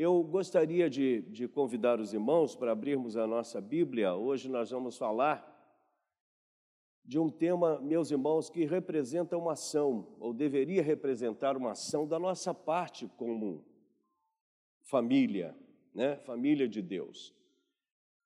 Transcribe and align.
Eu 0.00 0.22
gostaria 0.22 0.88
de, 0.88 1.22
de 1.22 1.48
convidar 1.48 1.98
os 1.98 2.14
irmãos 2.14 2.54
para 2.54 2.70
abrirmos 2.70 3.16
a 3.16 3.26
nossa 3.26 3.60
Bíblia. 3.60 4.14
Hoje 4.14 4.48
nós 4.48 4.70
vamos 4.70 4.96
falar 4.96 5.44
de 7.04 7.18
um 7.18 7.28
tema, 7.28 7.80
meus 7.80 8.12
irmãos, 8.12 8.48
que 8.48 8.64
representa 8.64 9.36
uma 9.36 9.54
ação, 9.54 10.16
ou 10.20 10.32
deveria 10.32 10.84
representar 10.84 11.56
uma 11.56 11.72
ação 11.72 12.06
da 12.06 12.16
nossa 12.16 12.54
parte 12.54 13.08
como 13.16 13.64
família, 14.82 15.52
né? 15.92 16.14
família 16.18 16.68
de 16.68 16.80
Deus. 16.80 17.34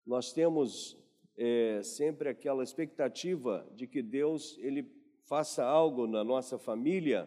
Nós 0.04 0.30
temos 0.30 1.02
é, 1.38 1.82
sempre 1.82 2.28
aquela 2.28 2.62
expectativa 2.62 3.66
de 3.74 3.86
que 3.86 4.02
Deus 4.02 4.58
ele 4.58 4.92
faça 5.24 5.64
algo 5.64 6.06
na 6.06 6.22
nossa 6.22 6.58
família. 6.58 7.26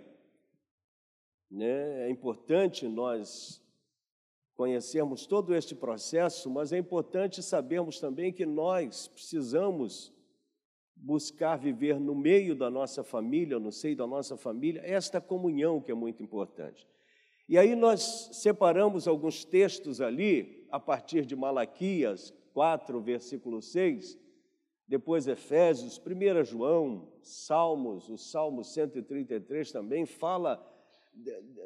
Né? 1.50 2.08
É 2.08 2.12
importante 2.12 2.88
nós 2.88 3.65
conhecermos 4.56 5.26
todo 5.26 5.54
este 5.54 5.76
processo, 5.76 6.50
mas 6.50 6.72
é 6.72 6.78
importante 6.78 7.44
sabermos 7.44 8.00
também 8.00 8.32
que 8.32 8.46
nós 8.46 9.08
precisamos 9.08 10.14
buscar 10.96 11.58
viver 11.58 12.00
no 12.00 12.16
meio 12.16 12.56
da 12.56 12.70
nossa 12.70 13.04
família, 13.04 13.60
no 13.60 13.72
seio 13.72 13.98
da 13.98 14.08
nossa 14.08 14.38
família, 14.38 14.82
esta 14.84 15.20
comunhão 15.20 15.82
que 15.82 15.92
é 15.92 15.96
muito 15.96 16.24
importante. 16.24 16.88
E 17.48 17.58
aí 17.58 17.76
nós 17.76 18.30
separamos 18.32 19.08
alguns 19.08 19.44
textos 19.44 20.02
ali, 20.02 20.66
a 20.72 20.80
partir 20.80 21.26
de 21.26 21.36
Malaquias 21.36 22.34
4, 22.54 23.00
versículo 23.02 23.62
6, 23.62 24.18
depois 24.88 25.28
Efésios, 25.28 26.00
1 26.00 26.44
João, 26.46 27.12
Salmos, 27.22 28.10
o 28.10 28.18
Salmo 28.18 28.64
133 28.64 29.72
também 29.72 30.06
fala 30.06 30.66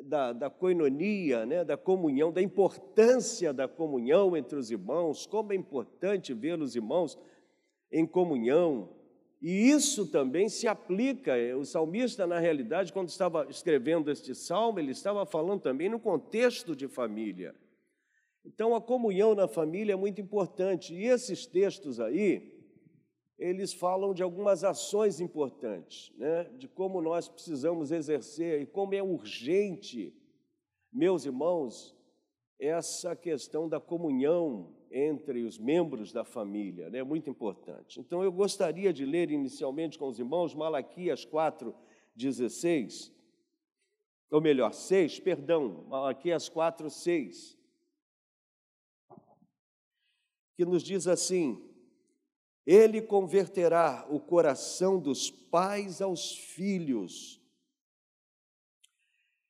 da, 0.03 0.33
da 0.33 0.49
coinonia, 0.49 1.45
né, 1.45 1.63
da 1.63 1.75
comunhão, 1.75 2.31
da 2.31 2.41
importância 2.41 3.53
da 3.53 3.67
comunhão 3.67 4.35
entre 4.37 4.57
os 4.57 4.71
irmãos, 4.71 5.25
como 5.25 5.53
é 5.53 5.55
importante 5.55 6.33
ver 6.33 6.59
os 6.61 6.75
irmãos 6.75 7.17
em 7.91 8.05
comunhão. 8.05 8.89
E 9.41 9.69
isso 9.69 10.07
também 10.07 10.49
se 10.49 10.67
aplica, 10.67 11.37
é, 11.37 11.55
o 11.55 11.63
salmista, 11.63 12.27
na 12.27 12.39
realidade, 12.39 12.91
quando 12.91 13.09
estava 13.09 13.47
escrevendo 13.49 14.11
este 14.11 14.35
salmo, 14.35 14.79
ele 14.79 14.91
estava 14.91 15.25
falando 15.25 15.61
também 15.61 15.89
no 15.89 15.99
contexto 15.99 16.75
de 16.75 16.87
família. 16.87 17.55
Então, 18.45 18.75
a 18.75 18.81
comunhão 18.81 19.35
na 19.35 19.47
família 19.47 19.93
é 19.93 19.95
muito 19.95 20.19
importante. 20.19 20.93
E 20.93 21.05
esses 21.05 21.45
textos 21.45 21.99
aí, 21.99 22.58
eles 23.39 23.73
falam 23.73 24.13
de 24.13 24.21
algumas 24.21 24.65
ações 24.65 25.21
importantes, 25.21 26.11
né? 26.17 26.43
de 26.57 26.67
como 26.67 27.01
nós 27.01 27.29
precisamos 27.29 27.89
exercer 27.89 28.61
e 28.61 28.65
como 28.65 28.93
é 28.93 29.01
urgente, 29.01 30.13
meus 30.91 31.25
irmãos, 31.25 31.95
essa 32.59 33.15
questão 33.15 33.69
da 33.69 33.79
comunhão 33.79 34.75
entre 34.91 35.43
os 35.43 35.57
membros 35.57 36.11
da 36.11 36.25
família, 36.25 36.87
é 36.87 36.89
né? 36.89 37.03
muito 37.03 37.29
importante. 37.29 38.01
Então, 38.01 38.21
eu 38.21 38.31
gostaria 38.31 38.91
de 38.91 39.05
ler 39.05 39.31
inicialmente 39.31 39.97
com 39.97 40.07
os 40.07 40.19
irmãos 40.19 40.53
Malaquias 40.53 41.23
4, 41.23 41.73
16, 42.13 43.15
ou 44.29 44.41
melhor, 44.41 44.73
6, 44.73 45.21
perdão, 45.21 45.85
Malaquias 45.87 46.49
4, 46.49 46.89
6, 46.89 47.57
que 50.57 50.65
nos 50.65 50.83
diz 50.83 51.07
assim: 51.07 51.68
ele 52.65 53.01
converterá 53.01 54.05
o 54.09 54.19
coração 54.19 54.99
dos 54.99 55.29
pais 55.29 56.01
aos 56.01 56.35
filhos 56.35 57.39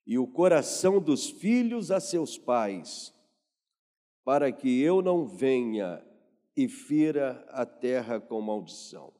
e 0.05 0.17
o 0.17 0.25
coração 0.25 0.99
dos 0.99 1.29
filhos 1.29 1.91
a 1.91 1.99
seus 1.99 2.37
pais, 2.37 3.13
para 4.23 4.51
que 4.51 4.81
eu 4.81 5.01
não 5.01 5.27
venha 5.27 6.03
e 6.55 6.67
fira 6.67 7.45
a 7.49 7.65
terra 7.65 8.19
com 8.19 8.41
maldição. 8.41 9.13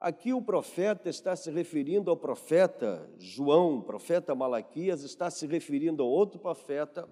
Aqui 0.00 0.32
o 0.32 0.42
profeta 0.42 1.08
está 1.08 1.34
se 1.34 1.50
referindo 1.50 2.10
ao 2.10 2.16
profeta 2.16 3.10
João, 3.18 3.80
profeta 3.80 4.34
Malaquias, 4.34 5.02
está 5.02 5.30
se 5.30 5.46
referindo 5.46 6.02
a 6.02 6.06
outro 6.06 6.38
profeta, 6.38 7.08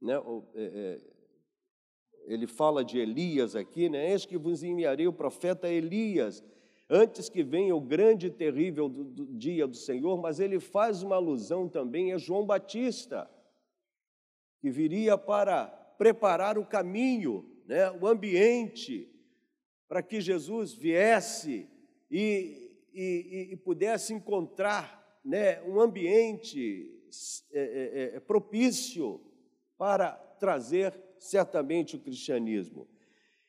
né, 0.00 0.14
é, 0.54 0.62
é, 0.64 1.13
ele 2.26 2.46
fala 2.46 2.84
de 2.84 2.98
Elias 2.98 3.54
aqui, 3.54 3.88
né? 3.88 4.10
Eis 4.10 4.24
que 4.24 4.38
vos 4.38 4.62
enviarei 4.62 5.06
o 5.06 5.12
profeta 5.12 5.68
Elias, 5.68 6.42
antes 6.88 7.28
que 7.28 7.42
venha 7.42 7.74
o 7.74 7.80
grande 7.80 8.26
e 8.26 8.30
terrível 8.30 8.88
do, 8.88 9.04
do 9.04 9.26
dia 9.26 9.66
do 9.66 9.76
Senhor, 9.76 10.20
mas 10.20 10.40
ele 10.40 10.60
faz 10.60 11.02
uma 11.02 11.16
alusão 11.16 11.68
também 11.68 12.12
a 12.12 12.18
João 12.18 12.44
Batista, 12.44 13.30
que 14.60 14.70
viria 14.70 15.16
para 15.18 15.66
preparar 15.98 16.58
o 16.58 16.64
caminho, 16.64 17.44
né? 17.66 17.90
o 17.90 18.06
ambiente, 18.06 19.08
para 19.88 20.02
que 20.02 20.20
Jesus 20.20 20.72
viesse 20.72 21.68
e, 22.10 22.78
e, 22.92 23.48
e 23.52 23.56
pudesse 23.56 24.12
encontrar 24.12 25.18
né? 25.24 25.62
um 25.62 25.80
ambiente 25.80 26.90
é, 27.52 27.60
é, 27.60 28.16
é, 28.16 28.20
propício 28.20 29.20
para 29.78 30.12
trazer 30.38 30.92
certamente 31.24 31.96
o 31.96 32.00
cristianismo. 32.00 32.86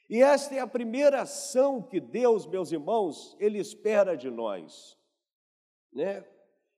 E 0.10 0.22
esta 0.22 0.56
é 0.56 0.60
a 0.60 0.68
primeira 0.68 1.22
ação 1.22 1.82
que 1.82 2.00
Deus, 2.00 2.46
meus 2.46 2.72
irmãos, 2.72 3.36
Ele 3.40 3.60
espera 3.60 4.16
de 4.16 4.30
nós, 4.30 4.98
né? 5.92 6.24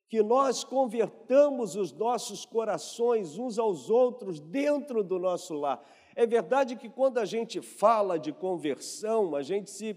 que 0.09 0.24
nós 0.24 0.63
convertamos 0.63 1.75
os 1.75 1.91
nossos 1.91 2.46
corações 2.46 3.38
uns 3.38 3.59
aos 3.59 3.90
outros 3.90 4.40
dentro 4.40 5.03
do 5.03 5.19
nosso 5.19 5.53
lar. 5.53 5.84
É 6.16 6.25
verdade 6.25 6.78
que 6.78 6.90
quando 6.90 7.18
a 7.18 7.25
gente 7.25 7.62
fala 7.62 8.18
de 8.18 8.31
conversão, 8.31 9.35
a 9.35 9.41
gente 9.41 9.69
se 9.69 9.96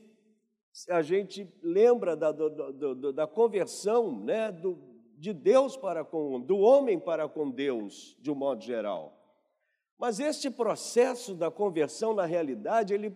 a 0.89 1.03
gente 1.03 1.53
lembra 1.63 2.17
da, 2.17 2.31
do, 2.31 3.13
da 3.13 3.27
conversão 3.27 4.21
né, 4.21 4.53
do, 4.53 4.79
de 5.19 5.33
Deus 5.33 5.77
para 5.77 6.05
com 6.05 6.41
do 6.41 6.59
homem 6.59 6.99
para 6.99 7.29
com 7.29 7.51
Deus, 7.51 8.17
de 8.21 8.31
um 8.31 8.37
modo 8.37 8.63
geral. 8.63 9.20
Mas 10.01 10.19
este 10.19 10.49
processo 10.49 11.35
da 11.35 11.51
conversão, 11.51 12.15
na 12.15 12.25
realidade, 12.25 12.95
ele 12.95 13.15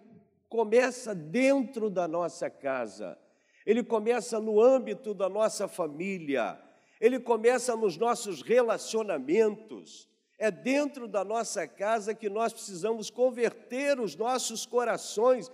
começa 0.50 1.14
dentro 1.14 1.88
da 1.88 2.06
nossa 2.06 2.50
casa, 2.50 3.18
ele 3.64 3.82
começa 3.82 4.38
no 4.38 4.60
âmbito 4.60 5.14
da 5.14 5.26
nossa 5.26 5.66
família, 5.66 6.60
ele 7.00 7.18
começa 7.18 7.74
nos 7.74 7.96
nossos 7.96 8.42
relacionamentos. 8.42 10.06
É 10.38 10.50
dentro 10.50 11.08
da 11.08 11.24
nossa 11.24 11.66
casa 11.66 12.14
que 12.14 12.28
nós 12.28 12.52
precisamos 12.52 13.08
converter 13.08 13.98
os 13.98 14.14
nossos 14.14 14.66
corações. 14.66 15.50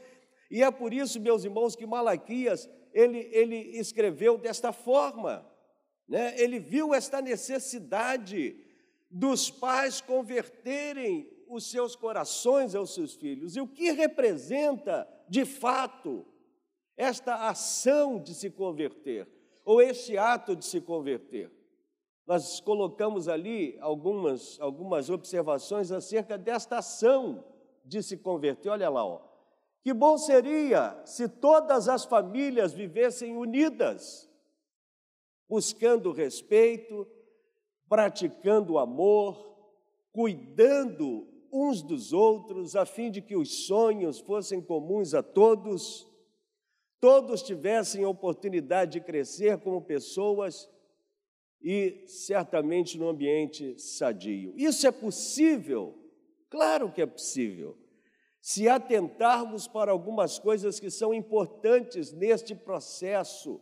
E 0.51 0.65
é 0.65 0.71
por 0.71 0.93
isso, 0.93 1.21
meus 1.21 1.45
irmãos, 1.45 1.77
que 1.77 1.87
Malaquias 1.87 2.69
ele, 2.93 3.29
ele 3.31 3.79
escreveu 3.79 4.37
desta 4.37 4.73
forma. 4.73 5.47
Né? 6.09 6.35
Ele 6.41 6.59
viu 6.59 6.93
esta 6.93 7.23
necessidade 7.23 8.57
dos 9.10 9.50
pais 9.50 10.00
converterem 10.00 11.28
os 11.48 11.69
seus 11.69 11.97
corações 11.97 12.75
aos 12.75 12.94
seus 12.94 13.15
filhos. 13.15 13.56
E 13.56 13.60
o 13.60 13.66
que 13.66 13.91
representa, 13.91 15.09
de 15.28 15.44
fato, 15.44 16.25
esta 16.97 17.49
ação 17.49 18.22
de 18.22 18.34
se 18.34 18.50
converter, 18.50 19.26
ou 19.65 19.82
este 19.82 20.16
ato 20.16 20.54
de 20.54 20.65
se 20.65 20.81
converter? 20.81 21.50
Nós 22.26 22.60
colocamos 22.60 23.26
ali 23.26 23.76
algumas, 23.81 24.60
algumas 24.60 25.10
observações 25.10 25.91
acerca 25.91 26.38
desta 26.38 26.78
ação 26.78 27.44
de 27.84 28.03
se 28.03 28.16
converter. 28.16 28.69
Olha 28.69 28.88
lá, 28.88 29.04
ó. 29.04 29.20
Que 29.82 29.93
bom 29.93 30.16
seria 30.16 31.00
se 31.04 31.26
todas 31.26 31.88
as 31.88 32.04
famílias 32.04 32.72
vivessem 32.72 33.37
unidas, 33.37 34.31
buscando 35.49 36.12
respeito, 36.12 37.09
praticando 37.91 38.75
o 38.75 38.78
amor, 38.78 39.53
cuidando 40.12 41.27
uns 41.53 41.83
dos 41.83 42.12
outros, 42.12 42.76
a 42.76 42.87
fim 42.87 43.11
de 43.11 43.20
que 43.20 43.35
os 43.35 43.67
sonhos 43.67 44.20
fossem 44.20 44.62
comuns 44.62 45.12
a 45.12 45.25
todos, 45.25 46.09
todos 47.00 47.43
tivessem 47.43 48.05
oportunidade 48.05 48.93
de 48.93 49.00
crescer 49.00 49.59
como 49.59 49.82
pessoas 49.82 50.70
e 51.61 52.05
certamente 52.06 52.97
no 52.97 53.09
ambiente 53.09 53.76
sadio. 53.76 54.55
Isso 54.56 54.87
é 54.87 54.93
possível? 54.93 55.99
Claro 56.49 56.93
que 56.93 57.03
é 57.03 57.06
possível. 57.06 57.76
Se 58.41 58.69
atentarmos 58.69 59.67
para 59.67 59.91
algumas 59.91 60.38
coisas 60.38 60.79
que 60.79 60.91
são 60.91 61.12
importantes 61.12 62.12
neste 62.12 62.55
processo 62.55 63.61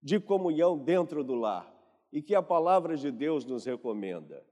de 0.00 0.20
comunhão 0.20 0.78
dentro 0.78 1.24
do 1.24 1.34
lar 1.34 1.75
e 2.12 2.22
que 2.22 2.34
a 2.34 2.42
palavra 2.42 2.96
de 2.96 3.10
Deus 3.10 3.44
nos 3.44 3.64
recomenda. 3.64 4.44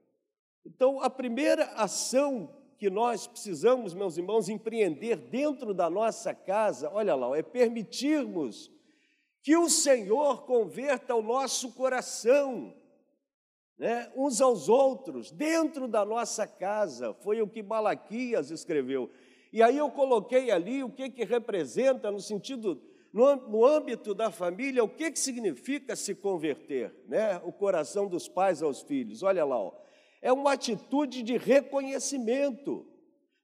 Então, 0.65 0.99
a 0.99 1.09
primeira 1.09 1.65
ação 1.73 2.49
que 2.77 2.89
nós 2.89 3.27
precisamos, 3.27 3.93
meus 3.93 4.17
irmãos, 4.17 4.49
empreender 4.49 5.15
dentro 5.15 5.73
da 5.73 5.89
nossa 5.89 6.33
casa, 6.33 6.89
olha 6.91 7.15
lá, 7.15 7.37
é 7.37 7.41
permitirmos 7.41 8.71
que 9.41 9.55
o 9.55 9.69
Senhor 9.69 10.45
converta 10.45 11.15
o 11.15 11.21
nosso 11.21 11.73
coração. 11.73 12.73
né, 13.77 14.09
uns 14.15 14.39
aos 14.39 14.69
outros, 14.69 15.31
dentro 15.31 15.87
da 15.87 16.05
nossa 16.05 16.47
casa. 16.47 17.13
Foi 17.15 17.41
o 17.41 17.47
que 17.47 17.61
Malaquias 17.61 18.49
escreveu. 18.49 19.11
E 19.51 19.61
aí 19.61 19.77
eu 19.77 19.89
coloquei 19.89 20.51
ali 20.51 20.83
o 20.83 20.89
que, 20.89 21.09
que 21.09 21.23
representa, 21.23 22.11
no 22.11 22.19
sentido, 22.19 22.81
no, 23.15 23.65
âmbito 23.65 24.13
da 24.13 24.29
família, 24.29 24.83
o 24.83 24.89
que, 24.89 25.09
que 25.09 25.17
significa 25.17 25.95
se 25.95 26.13
converter, 26.13 26.93
né? 27.07 27.39
O 27.45 27.51
coração 27.53 28.07
dos 28.07 28.27
pais 28.27 28.61
aos 28.61 28.81
filhos. 28.81 29.23
Olha 29.23 29.45
lá, 29.45 29.57
ó. 29.57 29.71
é 30.21 30.33
uma 30.33 30.51
atitude 30.51 31.23
de 31.23 31.37
reconhecimento. 31.37 32.85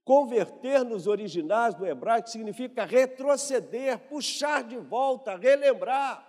Converter 0.03 0.83
nos 0.83 1.07
originais 1.07 1.73
do 1.73 1.85
hebraico 1.85 2.29
significa 2.29 2.83
retroceder, 2.83 3.97
puxar 4.09 4.61
de 4.61 4.75
volta, 4.75 5.37
relembrar. 5.37 6.27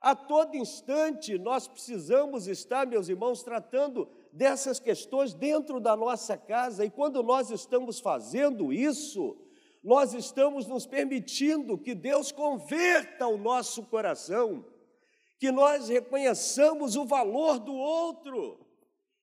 A 0.00 0.14
todo 0.14 0.56
instante 0.56 1.36
nós 1.36 1.66
precisamos 1.66 2.46
estar, 2.46 2.86
meus 2.86 3.08
irmãos, 3.08 3.42
tratando 3.42 4.08
dessas 4.32 4.78
questões 4.78 5.34
dentro 5.34 5.80
da 5.80 5.96
nossa 5.96 6.36
casa, 6.36 6.84
e 6.84 6.90
quando 6.90 7.20
nós 7.20 7.50
estamos 7.50 7.98
fazendo 7.98 8.72
isso, 8.72 9.36
nós 9.82 10.12
estamos 10.12 10.66
nos 10.66 10.86
permitindo 10.86 11.78
que 11.78 11.94
Deus 11.94 12.32
converta 12.32 13.26
o 13.26 13.38
nosso 13.38 13.82
coração, 13.84 14.64
que 15.38 15.52
nós 15.52 15.88
reconheçamos 15.88 16.96
o 16.96 17.04
valor 17.04 17.58
do 17.58 17.74
outro, 17.74 18.58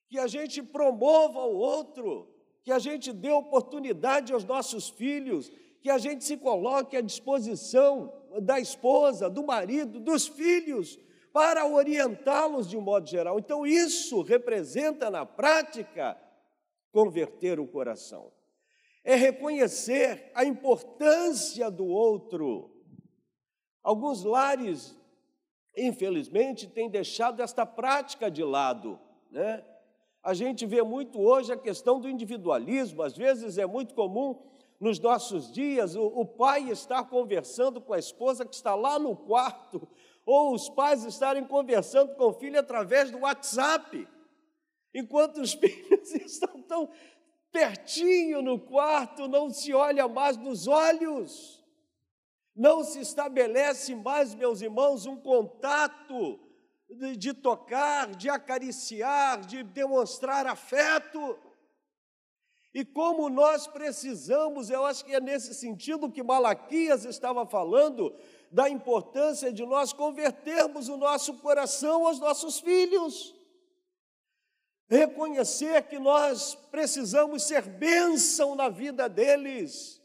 que 0.07 0.18
a 0.18 0.28
gente 0.28 0.63
promova 0.63 1.40
o 1.40 1.57
outro, 1.57 2.28
que 2.63 2.72
a 2.72 2.80
gente 2.80 3.12
dê 3.12 3.31
oportunidade 3.31 4.34
aos 4.34 4.44
nossos 4.44 4.90
filhos, 4.90 5.52
que 5.81 5.90
a 5.90 5.98
gente 5.98 6.24
se 6.24 6.38
coloque 6.38 6.98
à 6.98 7.01
disposição 7.01 8.12
da 8.42 8.60
esposa, 8.60 9.30
do 9.30 9.44
marido, 9.44 10.00
dos 10.00 10.28
filhos, 10.28 10.98
para 11.31 11.68
orientá-los 11.68 12.69
de 12.69 12.78
um 12.78 12.81
modo 12.81 13.08
geral. 13.08 13.38
Então, 13.38 13.68
isso 13.68 14.22
representa 14.22 15.12
na 15.12 15.25
prática 15.25 16.18
converter 16.92 17.60
o 17.60 17.68
coração. 17.68 18.31
É 19.06 19.16
reconhecer 19.16 20.30
a 20.36 20.44
importância 20.44 21.72
do 21.72 21.86
outro. 21.86 22.69
Alguns 23.81 24.25
lares, 24.25 24.98
infelizmente, 25.78 26.68
têm 26.68 26.90
deixado 26.90 27.42
esta 27.42 27.66
prática 27.66 28.30
de 28.30 28.44
lado, 28.44 29.00
né? 29.31 29.63
A 30.24 30.34
gente 30.34 30.66
vê 30.66 30.81
muito 30.81 31.22
hoje 31.22 31.54
a 31.54 31.57
questão 31.57 32.00
do 32.00 32.10
individualismo, 32.10 33.04
às 33.04 33.16
vezes 33.16 33.60
é 33.60 33.66
muito 33.68 33.94
comum 33.94 34.42
nos 34.80 35.00
nossos 35.00 35.51
dias 35.51 35.96
o, 35.96 36.04
o, 36.04 36.25
pai 36.25 36.69
estar 36.69 37.04
conversando 37.04 37.80
com 37.80 37.94
a 37.94 38.00
esposa 38.00 38.44
que 38.44 38.56
está 38.56 38.74
lá 38.74 38.98
no 38.98 39.16
quarto, 39.16 39.88
ou 40.25 40.54
os 40.54 40.68
pais 40.68 41.04
estarem 41.06 41.44
conversando 41.44 42.16
com 42.16 42.25
o 42.25 42.34
filho 42.34 42.60
através 42.60 43.12
do 43.12 43.19
WhatsApp, 43.19 44.08
enquanto 44.94 45.42
os 45.42 45.54
filhos 45.56 46.12
estão 46.16 46.60
tão 46.63 46.90
pertinho 47.56 48.42
no 48.42 48.60
quarto, 48.60 49.30
não 49.30 49.50
se 49.50 49.74
olha 49.74 50.10
mais 50.10 50.36
nos 50.36 50.68
olhos, 50.68 51.63
não 52.54 52.84
se 52.84 53.00
estabelece 53.00 53.96
mais, 53.96 54.36
meus 54.36 54.62
irmãos, 54.62 55.06
um 55.06 55.16
contato 55.16 56.38
de, 56.90 57.16
de 57.16 57.34
tocar, 57.34 58.13
de 58.13 58.30
acariciar, 58.30 59.40
de 59.46 59.63
demonstrar 59.63 60.46
afeto. 60.46 61.40
E 62.74 62.84
como 62.84 63.30
nós 63.30 63.68
precisamos, 63.68 64.69
eu 64.69 64.86
acho 64.86 65.06
que 65.06 65.16
é 65.16 65.22
nesse 65.22 65.54
sentido 65.54 66.12
que 66.12 66.22
Malaquias 66.22 67.06
estava 67.06 67.46
falando, 67.46 68.13
da 68.51 68.69
importância 68.69 69.51
de 69.51 69.66
nós 69.66 69.94
convertermos 69.94 70.90
o 70.90 70.98
nosso 70.98 71.36
coração 71.36 72.06
aos 72.06 72.19
nossos 72.19 72.60
filhos. 72.60 73.35
Reconhecer 74.88 75.84
que 75.84 75.98
nós 75.98 76.56
precisamos 76.70 77.44
ser 77.44 77.64
bênção 77.64 78.56
na 78.56 78.70
vida 78.70 79.10
deles. 79.10 80.02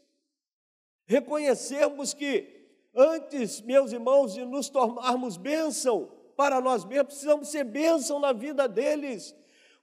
Reconhecermos 1.05 2.13
que 2.13 2.47
antes, 2.95 3.61
meus 3.61 3.91
irmãos, 3.91 4.33
de 4.33 4.43
nos 4.43 4.69
tornarmos 4.69 5.37
bênção 5.37 6.11
para 6.35 6.59
nós 6.59 6.83
mesmos, 6.83 7.13
precisamos 7.13 7.49
ser 7.49 7.63
bênção 7.63 8.19
na 8.19 8.33
vida 8.33 8.67
deles 8.67 9.35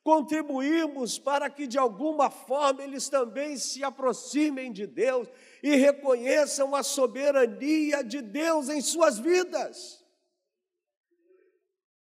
contribuirmos 0.08 1.18
para 1.18 1.50
que 1.50 1.66
de 1.66 1.76
alguma 1.76 2.30
forma 2.30 2.82
eles 2.82 3.10
também 3.10 3.58
se 3.58 3.84
aproximem 3.84 4.72
de 4.72 4.86
Deus 4.86 5.28
e 5.62 5.76
reconheçam 5.76 6.74
a 6.74 6.82
soberania 6.82 8.02
de 8.02 8.22
Deus 8.22 8.70
em 8.70 8.80
suas 8.80 9.18
vidas. 9.18 9.97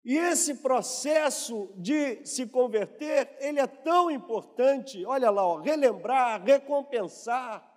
E 0.04 0.18
esse 0.18 0.56
processo 0.56 1.72
de 1.76 2.26
se 2.26 2.48
converter, 2.48 3.38
ele 3.40 3.60
é 3.60 3.68
tão 3.68 4.10
importante, 4.10 5.06
olha 5.06 5.30
lá, 5.30 5.46
ó, 5.46 5.58
relembrar, 5.58 6.44
recompensar, 6.44 7.72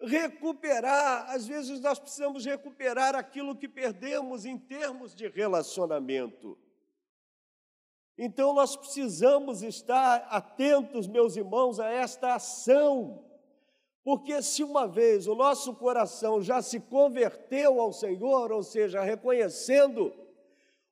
recuperar. 0.00 1.28
Às 1.30 1.48
vezes 1.48 1.80
nós 1.80 1.98
precisamos 1.98 2.44
recuperar 2.44 3.16
aquilo 3.16 3.56
que 3.56 3.68
perdemos 3.68 4.44
em 4.44 4.56
termos 4.56 5.12
de 5.12 5.28
relacionamento. 5.28 6.56
Então 8.16 8.52
nós 8.54 8.76
precisamos 8.76 9.62
estar 9.62 10.26
atentos, 10.30 11.08
meus 11.08 11.36
irmãos, 11.36 11.80
a 11.80 11.90
esta 11.90 12.34
ação, 12.34 13.24
porque 14.04 14.40
se 14.40 14.62
uma 14.62 14.86
vez 14.86 15.26
o 15.26 15.34
nosso 15.34 15.74
coração 15.74 16.40
já 16.40 16.62
se 16.62 16.78
converteu 16.78 17.80
ao 17.80 17.92
Senhor, 17.92 18.52
ou 18.52 18.62
seja, 18.62 19.02
reconhecendo 19.02 20.12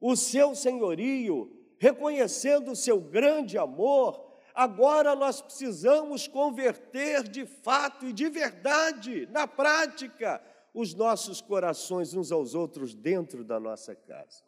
o 0.01 0.17
seu 0.17 0.55
senhorio, 0.55 1.51
reconhecendo 1.79 2.73
o 2.73 2.77
seu 2.77 3.01
grande 3.01 3.59
amor, 3.59 4.25
agora 4.55 5.15
nós 5.15 5.41
precisamos 5.41 6.27
converter 6.27 7.23
de 7.29 7.47
fato 7.47 8.07
e 8.07 8.13
de 8.13 8.29
verdade, 8.29 9.27
na 9.27 9.47
prática, 9.47 10.43
os 10.73 10.95
nossos 10.95 11.41
corações 11.41 12.15
uns 12.15 12.31
aos 12.31 12.55
outros 12.55 12.95
dentro 12.95 13.43
da 13.43 13.59
nossa 13.59 13.95
casa. 13.95 14.45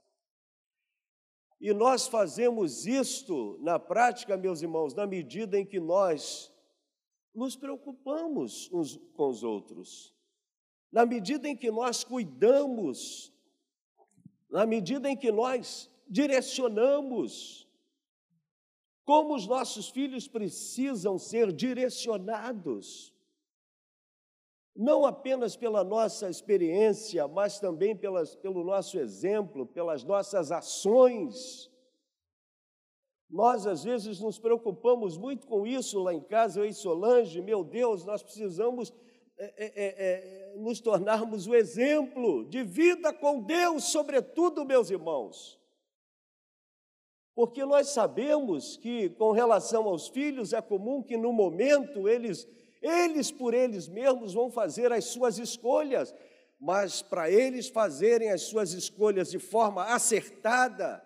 E 1.61 1.73
nós 1.73 2.07
fazemos 2.07 2.87
isto 2.87 3.59
na 3.61 3.79
prática, 3.79 4.37
meus 4.37 4.63
irmãos, 4.63 4.95
na 4.95 5.07
medida 5.07 5.59
em 5.59 5.67
que 5.67 5.81
nós 5.81 6.53
nos 7.35 7.57
preocupamos 7.57 8.71
uns 8.73 8.97
com 9.15 9.29
os 9.29 9.43
outros, 9.43 10.15
na 10.91 11.05
medida 11.05 11.49
em 11.49 11.57
que 11.57 11.71
nós 11.71 12.05
cuidamos, 12.05 13.33
na 14.51 14.67
medida 14.67 15.11
em 15.11 15.17
que 15.17 15.31
nós 15.31 15.91
direcionamos, 16.09 17.69
como 19.05 19.35
os 19.35 19.47
nossos 19.47 19.89
filhos 19.89 20.29
precisam 20.29 21.19
ser 21.19 21.53
direcionados 21.53 23.13
não 24.79 25.05
apenas 25.05 25.57
pela 25.57 25.83
nossa 25.83 26.31
experiência, 26.31 27.27
mas 27.27 27.59
também 27.59 27.97
pelas, 27.97 28.37
pelo 28.37 28.63
nosso 28.63 28.97
exemplo, 28.97 29.67
pelas 29.67 30.05
nossas 30.05 30.53
ações. 30.53 31.69
Nós, 33.29 33.67
às 33.67 33.83
vezes, 33.83 34.21
nos 34.21 34.39
preocupamos 34.39 35.19
muito 35.19 35.49
com 35.49 35.67
isso 35.67 36.01
lá 36.01 36.15
em 36.15 36.21
casa, 36.21 36.61
eu 36.61 36.65
e 36.65 36.73
Solange, 36.73 37.43
meu 37.43 37.65
Deus, 37.65 38.05
nós 38.05 38.23
precisamos 38.23 38.95
é, 39.39 39.45
é, 39.57 39.67
é, 39.67 40.53
é, 40.55 40.55
nos 40.57 40.81
tornarmos 40.81 41.47
o 41.47 41.55
exemplo 41.55 42.45
de 42.47 42.63
vida 42.65 43.13
com 43.13 43.41
Deus, 43.41 43.85
sobretudo, 43.85 44.65
meus 44.65 44.91
irmãos. 44.91 45.59
Porque 47.35 47.65
nós 47.65 47.91
sabemos 47.91 48.77
que, 48.77 49.11
com 49.11 49.31
relação 49.31 49.85
aos 49.85 50.09
filhos, 50.09 50.53
é 50.53 50.61
comum 50.61 51.03
que 51.03 51.17
no 51.17 51.33
momento 51.33 52.09
eles 52.09 52.49
eles 52.81 53.31
por 53.31 53.55
eles 53.55 53.89
mesmos 53.89 54.35
vão 54.35 54.51
fazer 54.51 54.93
as 54.93 55.07
suas 55.07 55.39
escolhas, 55.39 56.15
mas 56.61 57.03
para 57.03 57.31
eles 57.31 57.69
fazerem 57.69 58.31
as 58.31 58.43
suas 58.43 58.73
escolhas 58.73 59.31
de 59.31 59.39
forma 59.39 59.85
acertada, 59.85 61.03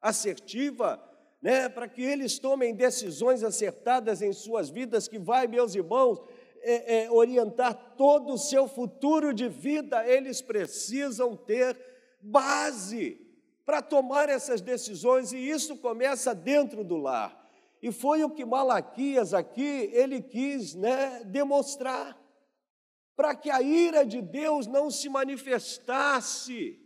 assertiva, 0.00 1.02
né, 1.42 1.68
para 1.68 1.88
que 1.88 2.02
eles 2.02 2.38
tomem 2.38 2.74
decisões 2.74 3.42
acertadas 3.42 4.20
em 4.20 4.32
suas 4.32 4.68
vidas, 4.68 5.08
que 5.08 5.18
vai, 5.18 5.46
meus 5.46 5.74
irmãos, 5.74 6.20
é, 6.62 7.04
é, 7.04 7.10
orientar 7.10 7.94
todo 7.96 8.34
o 8.34 8.38
seu 8.38 8.68
futuro 8.68 9.32
de 9.32 9.48
vida, 9.48 10.06
eles 10.06 10.40
precisam 10.40 11.36
ter 11.36 11.76
base 12.20 13.20
para 13.64 13.80
tomar 13.80 14.28
essas 14.28 14.60
decisões, 14.60 15.32
e 15.32 15.38
isso 15.38 15.76
começa 15.76 16.34
dentro 16.34 16.82
do 16.82 16.96
lar. 16.96 17.40
E 17.82 17.90
foi 17.90 18.22
o 18.24 18.30
que 18.30 18.44
Malaquias 18.44 19.32
aqui 19.32 19.90
ele 19.92 20.20
quis 20.20 20.74
né, 20.74 21.22
demonstrar, 21.24 22.18
para 23.16 23.34
que 23.34 23.50
a 23.50 23.62
ira 23.62 24.04
de 24.04 24.20
Deus 24.20 24.66
não 24.66 24.90
se 24.90 25.08
manifestasse 25.08 26.80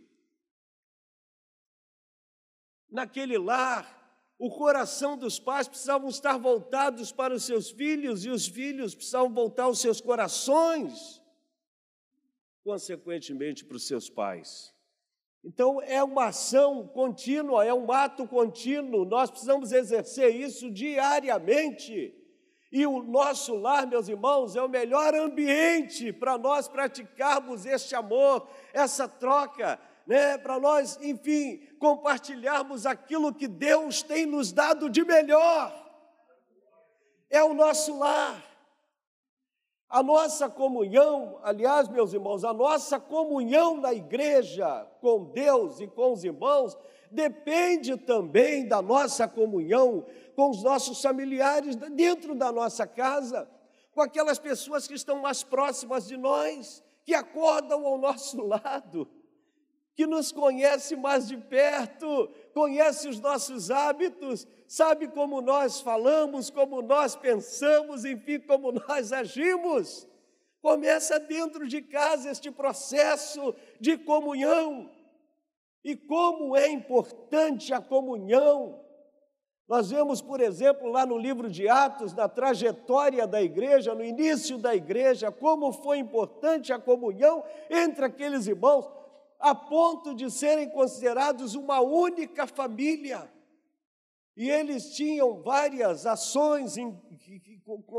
naquele 2.89 3.37
lar. 3.37 4.04
O 4.37 4.49
coração 4.49 5.17
dos 5.17 5.39
pais 5.39 5.67
precisavam 5.67 6.09
estar 6.09 6.37
voltados 6.37 7.11
para 7.11 7.33
os 7.33 7.45
seus 7.45 7.69
filhos 7.69 8.25
e 8.25 8.29
os 8.29 8.47
filhos 8.47 8.93
precisavam 8.93 9.33
voltar 9.33 9.69
os 9.69 9.79
seus 9.79 10.01
corações, 10.01 11.21
consequentemente, 12.63 13.63
para 13.63 13.77
os 13.77 13.87
seus 13.87 14.09
pais. 14.09 14.73
Então, 15.43 15.81
é 15.83 16.03
uma 16.03 16.25
ação 16.25 16.87
contínua, 16.87 17.63
é 17.63 17.73
um 17.73 17.91
ato 17.91 18.27
contínuo, 18.27 19.05
nós 19.05 19.29
precisamos 19.29 19.71
exercer 19.71 20.35
isso 20.35 20.71
diariamente. 20.71 22.13
E 22.71 22.85
o 22.85 23.03
nosso 23.03 23.55
lar, 23.55 23.87
meus 23.87 24.09
irmãos, 24.09 24.55
é 24.55 24.61
o 24.61 24.67
melhor 24.67 25.13
ambiente 25.15 26.11
para 26.11 26.37
nós 26.37 26.67
praticarmos 26.67 27.65
este 27.65 27.95
amor, 27.95 28.49
essa 28.73 29.07
troca, 29.07 29.79
né? 30.05 30.37
para 30.37 30.59
nós, 30.59 30.97
enfim, 31.01 31.57
compartilharmos 31.79 32.85
aquilo 32.85 33.33
que 33.33 33.47
Deus 33.47 34.03
tem 34.03 34.25
nos 34.25 34.51
dado 34.51 34.89
de 34.89 35.03
melhor. 35.03 35.73
É 37.29 37.43
o 37.43 37.53
nosso 37.53 37.97
lar. 37.97 38.43
A 39.87 40.01
nossa 40.01 40.49
comunhão, 40.49 41.39
aliás, 41.43 41.87
meus 41.87 42.11
irmãos, 42.11 42.43
a 42.43 42.53
nossa 42.53 42.99
comunhão 42.99 43.77
na 43.77 43.93
igreja 43.93 44.85
com 44.99 45.25
Deus 45.25 45.79
e 45.79 45.87
com 45.87 46.13
os 46.13 46.23
irmãos 46.23 46.77
depende 47.11 47.95
também 47.95 48.67
da 48.67 48.81
nossa 48.81 49.27
comunhão 49.27 50.05
com 50.35 50.49
os 50.49 50.61
nossos 50.63 51.01
familiares 51.01 51.75
dentro 51.75 52.35
da 52.35 52.51
nossa 52.51 52.85
casa, 52.85 53.49
com 53.93 54.01
aquelas 54.01 54.37
pessoas 54.37 54.87
que 54.87 54.95
estão 54.95 55.21
mais 55.21 55.43
próximas 55.43 56.07
de 56.07 56.17
nós, 56.17 56.83
que 57.05 57.13
acordam 57.13 57.85
ao 57.85 57.97
nosso 57.97 58.41
lado, 58.43 59.07
que 59.95 60.05
nos 60.05 60.31
conhece 60.31 60.95
mais 60.95 61.27
de 61.27 61.37
perto, 61.37 62.29
conhece 62.53 63.07
os 63.07 63.19
nossos 63.19 63.71
hábitos, 63.71 64.45
sabe 64.67 65.07
como 65.07 65.41
nós 65.41 65.79
falamos, 65.79 66.49
como 66.49 66.81
nós 66.81 67.15
pensamos, 67.15 68.03
enfim, 68.03 68.39
como 68.39 68.73
nós 68.73 69.13
agimos. 69.13 70.05
Começa 70.61 71.17
dentro 71.19 71.67
de 71.67 71.81
casa 71.81 72.29
este 72.29 72.51
processo 72.51 73.55
de 73.79 73.97
comunhão. 73.97 74.91
E 75.83 75.95
como 75.95 76.57
é 76.57 76.67
importante 76.67 77.73
a 77.73 77.79
comunhão. 77.79 78.83
Nós 79.67 79.91
vemos, 79.91 80.21
por 80.21 80.41
exemplo, 80.41 80.91
lá 80.91 81.05
no 81.05 81.17
livro 81.17 81.49
de 81.49 81.69
Atos, 81.69 82.13
na 82.13 82.27
trajetória 82.27 83.25
da 83.25 83.41
igreja, 83.41 83.95
no 83.95 84.03
início 84.03 84.57
da 84.57 84.75
igreja, 84.75 85.31
como 85.31 85.71
foi 85.71 85.99
importante 85.99 86.73
a 86.73 86.79
comunhão 86.79 87.43
entre 87.69 88.05
aqueles 88.05 88.45
irmãos, 88.45 88.87
a 89.39 89.53
ponto 89.53 90.13
de 90.13 90.29
serem 90.31 90.69
considerados 90.69 91.55
uma 91.55 91.79
única 91.81 92.47
família. 92.47 93.31
E 94.35 94.49
eles 94.49 94.93
tinham 94.95 95.41
várias 95.41 96.05
ações 96.05 96.77
em, 96.77 96.89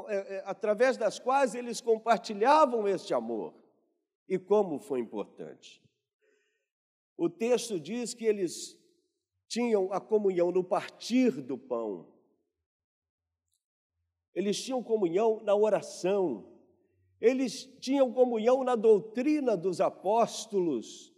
é, 0.09 0.17
é, 0.17 0.43
através 0.45 0.97
das 0.97 1.19
quais 1.19 1.55
eles 1.55 1.81
compartilhavam 1.81 2.87
este 2.87 3.15
amor. 3.15 3.55
E 4.29 4.39
como 4.39 4.79
foi 4.79 5.01
importante. 5.01 5.83
O 7.17 7.31
texto 7.31 7.81
diz 7.81 8.13
que 8.13 8.27
eles 8.27 8.77
tinham 9.49 9.93
a 9.93 10.01
comunhão 10.01 10.51
no 10.51 10.63
partir 10.63 11.31
do 11.41 11.57
pão, 11.57 12.13
eles 14.35 14.63
tinham 14.63 14.83
comunhão 14.83 15.41
na 15.43 15.55
oração, 15.55 16.47
eles 17.19 17.65
tinham 17.81 18.13
comunhão 18.13 18.63
na 18.63 18.77
doutrina 18.77 19.57
dos 19.57 19.81
apóstolos. 19.81 21.16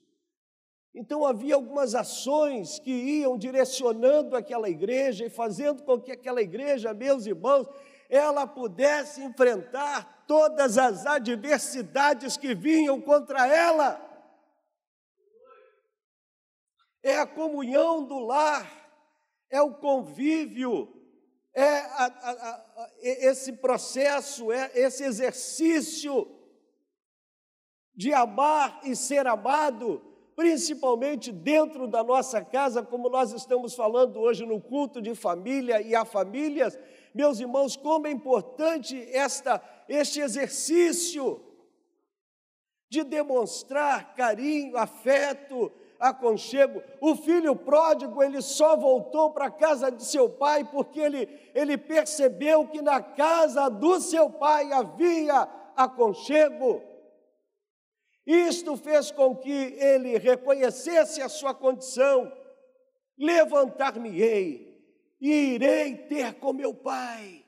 Então 0.98 1.24
havia 1.24 1.54
algumas 1.54 1.94
ações 1.94 2.80
que 2.80 2.90
iam 2.90 3.38
direcionando 3.38 4.34
aquela 4.34 4.68
igreja 4.68 5.24
e 5.24 5.30
fazendo 5.30 5.84
com 5.84 6.00
que 6.00 6.10
aquela 6.10 6.42
igreja, 6.42 6.92
meus 6.92 7.24
irmãos, 7.24 7.68
ela 8.08 8.48
pudesse 8.48 9.22
enfrentar 9.22 10.24
todas 10.26 10.76
as 10.76 11.06
adversidades 11.06 12.36
que 12.36 12.52
vinham 12.52 13.00
contra 13.00 13.46
ela. 13.46 14.04
É 17.00 17.18
a 17.18 17.26
comunhão 17.28 18.04
do 18.04 18.18
lar, 18.18 18.68
é 19.48 19.62
o 19.62 19.74
convívio, 19.74 20.92
é 21.54 21.78
a, 21.78 22.06
a, 22.06 22.30
a, 22.32 22.90
esse 23.00 23.52
processo, 23.52 24.50
é 24.50 24.72
esse 24.74 25.04
exercício 25.04 26.26
de 27.94 28.12
amar 28.12 28.80
e 28.82 28.96
ser 28.96 29.28
amado, 29.28 30.07
principalmente 30.38 31.32
dentro 31.32 31.88
da 31.88 32.04
nossa 32.04 32.40
casa, 32.44 32.80
como 32.80 33.08
nós 33.10 33.32
estamos 33.32 33.74
falando 33.74 34.20
hoje 34.20 34.46
no 34.46 34.60
culto 34.60 35.02
de 35.02 35.12
família 35.12 35.82
e 35.82 35.96
a 35.96 36.04
famílias. 36.04 36.78
Meus 37.12 37.40
irmãos, 37.40 37.74
como 37.74 38.06
é 38.06 38.12
importante 38.12 39.04
esta, 39.12 39.60
este 39.88 40.20
exercício 40.20 41.42
de 42.88 43.02
demonstrar 43.02 44.14
carinho, 44.14 44.76
afeto, 44.76 45.72
aconchego. 45.98 46.84
O 47.00 47.16
filho 47.16 47.56
pródigo, 47.56 48.22
ele 48.22 48.40
só 48.40 48.76
voltou 48.76 49.32
para 49.32 49.46
a 49.46 49.50
casa 49.50 49.90
de 49.90 50.04
seu 50.04 50.30
pai 50.30 50.62
porque 50.62 51.00
ele, 51.00 51.28
ele 51.52 51.76
percebeu 51.76 52.68
que 52.68 52.80
na 52.80 53.02
casa 53.02 53.68
do 53.68 54.00
seu 54.00 54.30
pai 54.30 54.70
havia 54.70 55.48
aconchego. 55.74 56.80
Isto 58.28 58.76
fez 58.76 59.10
com 59.10 59.34
que 59.34 59.50
ele 59.50 60.18
reconhecesse 60.18 61.22
a 61.22 61.30
sua 61.30 61.54
condição. 61.54 62.30
Levantar-me-ei 63.16 64.78
e 65.18 65.54
irei 65.54 65.96
ter 65.96 66.34
com 66.34 66.52
meu 66.52 66.74
pai. 66.74 67.42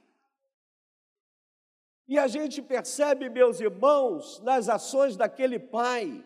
E 2.08 2.18
a 2.18 2.26
gente 2.26 2.62
percebe, 2.62 3.28
meus 3.28 3.60
irmãos, 3.60 4.40
nas 4.40 4.70
ações 4.70 5.18
daquele 5.18 5.58
pai, 5.58 6.24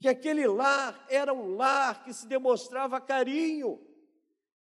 que 0.00 0.08
aquele 0.08 0.48
lar 0.48 1.06
era 1.08 1.32
um 1.32 1.54
lar 1.54 2.02
que 2.02 2.12
se 2.12 2.26
demonstrava 2.26 3.00
carinho, 3.00 3.80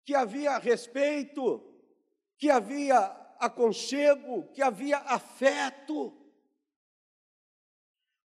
que 0.02 0.14
havia 0.14 0.56
respeito, 0.56 1.62
que 2.38 2.50
havia 2.50 2.98
aconchego, 3.38 4.44
que 4.54 4.62
havia 4.62 4.96
afeto. 4.96 6.25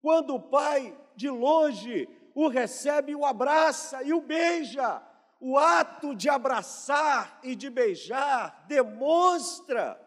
Quando 0.08 0.36
o 0.36 0.40
pai 0.40 0.98
de 1.14 1.28
longe 1.28 2.08
o 2.34 2.48
recebe, 2.48 3.14
o 3.14 3.26
abraça 3.26 4.02
e 4.02 4.14
o 4.14 4.22
beija, 4.22 5.06
o 5.38 5.58
ato 5.58 6.14
de 6.14 6.30
abraçar 6.30 7.38
e 7.44 7.54
de 7.54 7.68
beijar 7.68 8.64
demonstra 8.66 10.00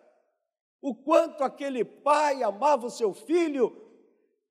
o 0.81 0.95
quanto 0.95 1.43
aquele 1.43 1.85
pai 1.85 2.41
amava 2.41 2.87
o 2.87 2.89
seu 2.89 3.13
filho 3.13 3.79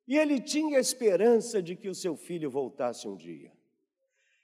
e 0.07 0.17
ele 0.17 0.41
tinha 0.41 0.79
esperança 0.79 1.61
de 1.61 1.75
que 1.75 1.89
o 1.89 1.97
seu 1.97 2.15
filho 2.15 2.49
voltasse 2.49 3.09
um 3.09 3.17
dia. 3.17 3.53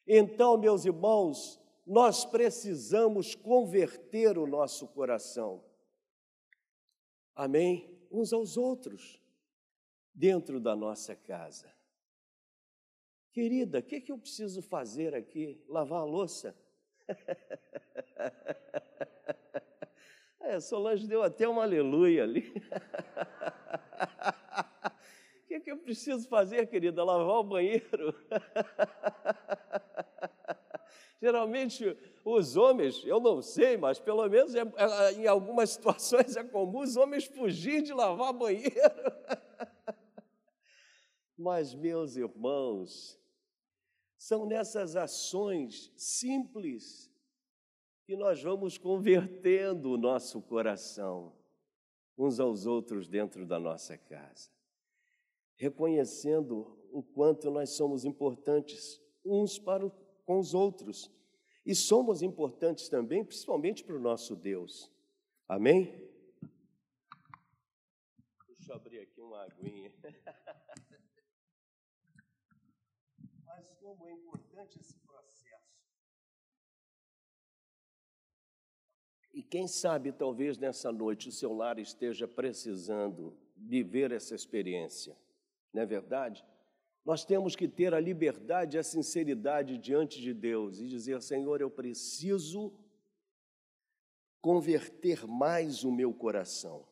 Então, 0.08 0.58
meus 0.58 0.84
irmãos, 0.84 1.60
nós 1.86 2.24
precisamos 2.24 3.32
converter 3.32 4.36
o 4.36 4.44
nosso 4.44 4.88
coração. 4.88 5.62
Amém? 7.32 7.96
Uns 8.10 8.32
aos 8.32 8.56
outros, 8.56 9.24
dentro 10.16 10.58
da 10.58 10.74
nossa 10.74 11.14
casa. 11.14 11.70
Querida, 13.30 13.80
o 13.80 13.82
que, 13.82 14.00
que 14.00 14.10
eu 14.10 14.18
preciso 14.18 14.62
fazer 14.62 15.14
aqui? 15.14 15.62
Lavar 15.68 16.00
a 16.00 16.04
louça? 16.04 16.56
é, 20.40 20.58
Solange 20.58 21.06
deu 21.06 21.22
até 21.22 21.46
uma 21.46 21.62
aleluia 21.62 22.24
ali. 22.24 22.52
que, 25.46 25.60
que 25.60 25.70
eu 25.70 25.78
preciso 25.78 26.28
fazer, 26.28 26.66
querida? 26.66 27.04
Lavar 27.04 27.36
o 27.36 27.44
banheiro? 27.44 28.14
Geralmente, 31.20 31.96
os 32.24 32.56
homens, 32.56 33.02
eu 33.04 33.18
não 33.18 33.40
sei, 33.40 33.76
mas 33.76 33.98
pelo 33.98 34.28
menos 34.28 34.54
é, 34.54 34.60
é, 34.60 35.12
em 35.12 35.26
algumas 35.26 35.70
situações 35.70 36.36
é 36.36 36.44
comum 36.44 36.80
os 36.80 36.96
homens 36.96 37.24
fugir 37.24 37.82
de 37.82 37.92
lavar 37.92 38.32
banheiro. 38.32 38.72
Mas, 41.36 41.74
meus 41.74 42.16
irmãos, 42.16 43.20
são 44.16 44.46
nessas 44.46 44.96
ações 44.96 45.92
simples 45.96 47.12
que 48.04 48.16
nós 48.16 48.42
vamos 48.42 48.78
convertendo 48.78 49.90
o 49.90 49.98
nosso 49.98 50.40
coração 50.40 51.34
uns 52.16 52.40
aos 52.40 52.66
outros 52.66 53.08
dentro 53.08 53.44
da 53.46 53.58
nossa 53.58 53.98
casa 53.98 54.56
reconhecendo 55.56 56.78
o 56.92 57.02
quanto 57.02 57.50
nós 57.50 57.70
somos 57.70 58.04
importantes 58.04 59.02
uns 59.24 59.58
para 59.58 59.90
com 60.24 60.38
os 60.38 60.54
outros. 60.54 61.10
E 61.64 61.74
somos 61.74 62.22
importantes 62.22 62.88
também, 62.88 63.24
principalmente 63.24 63.82
para 63.82 63.96
o 63.96 64.00
nosso 64.00 64.36
Deus. 64.36 64.92
Amém? 65.48 66.08
Deixa 68.46 68.70
eu 68.70 68.76
abrir 68.76 69.00
aqui 69.00 69.20
uma 69.20 69.42
aguinha. 69.42 69.92
Mas 73.44 73.75
como 73.86 74.08
é 74.08 74.12
importante 74.12 74.80
esse 74.80 74.98
processo. 74.98 75.78
E 79.32 79.42
quem 79.44 79.68
sabe, 79.68 80.10
talvez 80.10 80.58
nessa 80.58 80.90
noite, 80.90 81.28
o 81.28 81.32
seu 81.32 81.52
lar 81.52 81.78
esteja 81.78 82.26
precisando 82.26 83.38
viver 83.56 84.10
essa 84.10 84.34
experiência 84.34 85.16
não 85.72 85.82
é 85.82 85.86
verdade? 85.86 86.44
nós 87.04 87.24
temos 87.24 87.54
que 87.54 87.68
ter 87.68 87.94
a 87.94 88.00
liberdade 88.00 88.76
e 88.76 88.80
a 88.80 88.82
sinceridade 88.82 89.78
diante 89.78 90.20
de 90.20 90.34
Deus 90.34 90.80
e 90.80 90.88
dizer: 90.88 91.22
Senhor, 91.22 91.60
eu 91.60 91.70
preciso 91.70 92.72
converter 94.40 95.24
mais 95.24 95.84
o 95.84 95.92
meu 95.92 96.12
coração. 96.12 96.84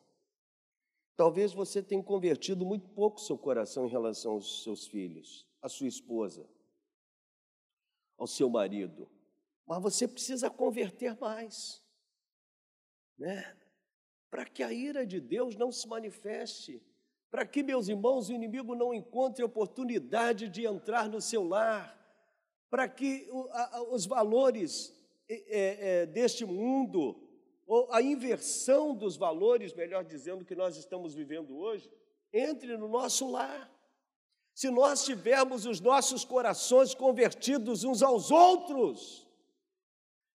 Talvez 1.17 1.51
você 1.51 1.83
tenha 1.83 2.01
convertido 2.01 2.65
muito 2.65 2.87
pouco 2.89 3.19
seu 3.19 3.37
coração 3.37 3.87
em 3.87 3.89
relação 3.89 4.33
aos 4.33 4.63
seus 4.63 4.87
filhos, 4.87 5.45
à 5.61 5.67
sua 5.67 5.87
esposa, 5.87 6.47
ao 8.17 8.27
seu 8.27 8.49
marido, 8.49 9.09
mas 9.65 9.81
você 9.81 10.07
precisa 10.07 10.49
converter 10.49 11.17
mais, 11.19 11.83
né? 13.17 13.55
Para 14.29 14.45
que 14.45 14.61
a 14.61 14.71
ira 14.71 15.05
de 15.05 15.19
Deus 15.19 15.55
não 15.55 15.71
se 15.71 15.87
manifeste, 15.87 16.81
para 17.31 17.45
que, 17.45 17.63
meus 17.63 17.87
irmãos, 17.87 18.29
o 18.29 18.33
inimigo 18.33 18.75
não 18.75 18.93
encontre 18.93 19.43
oportunidade 19.43 20.47
de 20.47 20.65
entrar 20.65 21.09
no 21.09 21.19
seu 21.19 21.43
lar, 21.43 21.93
para 22.69 22.87
que 22.87 23.27
os 23.89 24.05
valores 24.05 24.93
é, 25.27 26.01
é, 26.01 26.05
deste 26.05 26.45
mundo, 26.45 27.21
ou 27.65 27.91
a 27.91 28.01
inversão 28.01 28.95
dos 28.95 29.17
valores, 29.17 29.73
melhor 29.73 30.03
dizendo, 30.03 30.45
que 30.45 30.55
nós 30.55 30.77
estamos 30.77 31.15
vivendo 31.15 31.57
hoje, 31.57 31.91
entre 32.31 32.77
no 32.77 32.87
nosso 32.87 33.29
lar. 33.29 33.73
Se 34.55 34.69
nós 34.69 35.03
tivermos 35.03 35.65
os 35.65 35.81
nossos 35.81 36.23
corações 36.23 36.95
convertidos 36.95 37.83
uns 37.83 38.01
aos 38.01 38.31
outros, 38.31 39.27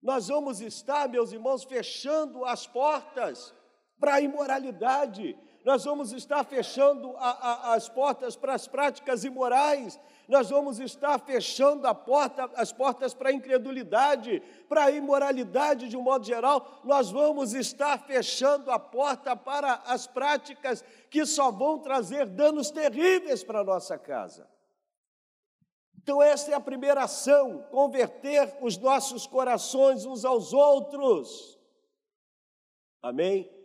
nós 0.02 0.28
vamos 0.28 0.60
estar, 0.60 1.08
meus 1.08 1.32
irmãos, 1.32 1.64
fechando 1.64 2.44
as 2.44 2.66
portas 2.66 3.54
para 4.00 4.16
a 4.16 4.22
imoralidade, 4.22 5.38
nós 5.68 5.84
vamos 5.84 6.14
estar 6.14 6.46
fechando 6.46 7.14
a, 7.18 7.30
a, 7.30 7.74
as 7.74 7.90
portas 7.90 8.38
para 8.38 8.54
as 8.54 8.70
práticas 8.70 9.26
imorais, 9.26 10.00
nós 10.26 10.50
vamos 10.50 10.80
estar 10.80 11.20
fechando 11.20 11.94
porta, 11.94 12.50
as 12.56 12.72
portas 12.72 13.14
para 13.14 13.32
a 13.32 13.34
incredulidade, 13.34 14.42
para 14.70 14.86
a 14.86 14.92
imoralidade 14.92 15.90
de 15.90 15.98
um 15.98 16.02
modo 16.02 16.26
geral, 16.26 16.80
nós 16.86 17.12
vamos 17.12 17.54
estar 17.54 18.00
fechando 18.00 18.72
a 18.72 18.80
porta 18.80 19.36
para 19.36 19.74
as 19.86 20.08
práticas 20.08 20.86
que 21.10 21.26
só 21.26 21.52
vão 21.52 21.80
trazer 21.80 22.28
danos 22.28 22.72
terríveis 22.72 23.44
para 23.44 23.60
a 23.60 23.66
nossa 23.66 23.98
casa. 23.98 24.50
Então, 26.02 26.24
esta 26.24 26.50
é 26.52 26.54
a 26.54 26.62
primeira 26.62 27.04
ação: 27.04 27.62
converter 27.72 28.56
os 28.62 28.78
nossos 28.78 29.28
corações 29.28 30.06
uns 30.06 30.24
aos 30.24 30.54
outros. 30.54 31.60
Amém? 33.02 33.57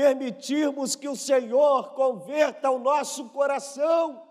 Permitirmos 0.00 0.96
que 0.96 1.06
o 1.06 1.14
Senhor 1.14 1.92
converta 1.92 2.70
o 2.70 2.78
nosso 2.78 3.28
coração. 3.28 4.26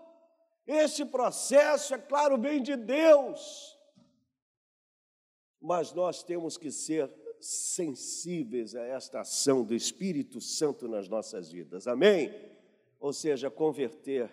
Este 0.66 1.04
processo, 1.04 1.94
é 1.94 1.98
claro, 1.98 2.36
vem 2.36 2.60
de 2.60 2.74
Deus, 2.74 3.78
mas 5.60 5.92
nós 5.92 6.24
temos 6.24 6.56
que 6.56 6.72
ser 6.72 7.08
sensíveis 7.38 8.74
a 8.74 8.84
esta 8.84 9.20
ação 9.20 9.62
do 9.62 9.72
Espírito 9.72 10.40
Santo 10.40 10.88
nas 10.88 11.08
nossas 11.08 11.52
vidas, 11.52 11.86
amém? 11.86 12.34
Ou 12.98 13.12
seja, 13.12 13.48
converter, 13.48 14.28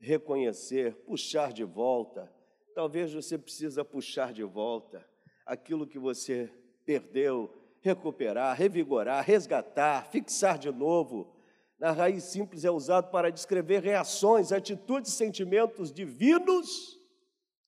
reconhecer, 0.00 0.96
puxar 1.04 1.52
de 1.52 1.62
volta. 1.62 2.28
Talvez 2.74 3.12
você 3.12 3.38
precisa 3.38 3.84
puxar 3.84 4.32
de 4.32 4.42
volta 4.42 5.08
aquilo 5.46 5.86
que 5.86 5.98
você 5.98 6.52
perdeu, 6.84 7.54
recuperar, 7.82 8.56
revigorar, 8.56 9.24
resgatar, 9.24 10.06
fixar 10.06 10.56
de 10.56 10.70
novo. 10.70 11.34
Na 11.78 11.90
raiz 11.90 12.24
simples 12.24 12.64
é 12.64 12.70
usado 12.70 13.10
para 13.10 13.30
descrever 13.30 13.82
reações, 13.82 14.52
atitudes, 14.52 15.12
sentimentos 15.12 15.92
divinos 15.92 16.98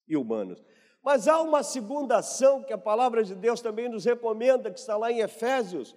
e 0.06 0.16
humanos. 0.16 0.62
Mas 1.02 1.26
há 1.26 1.42
uma 1.42 1.62
segunda 1.62 2.16
ação 2.16 2.62
que 2.62 2.72
a 2.72 2.78
palavra 2.78 3.24
de 3.24 3.34
Deus 3.34 3.60
também 3.60 3.88
nos 3.88 4.04
recomenda, 4.04 4.70
que 4.70 4.78
está 4.78 4.96
lá 4.96 5.10
em 5.10 5.18
Efésios. 5.18 5.94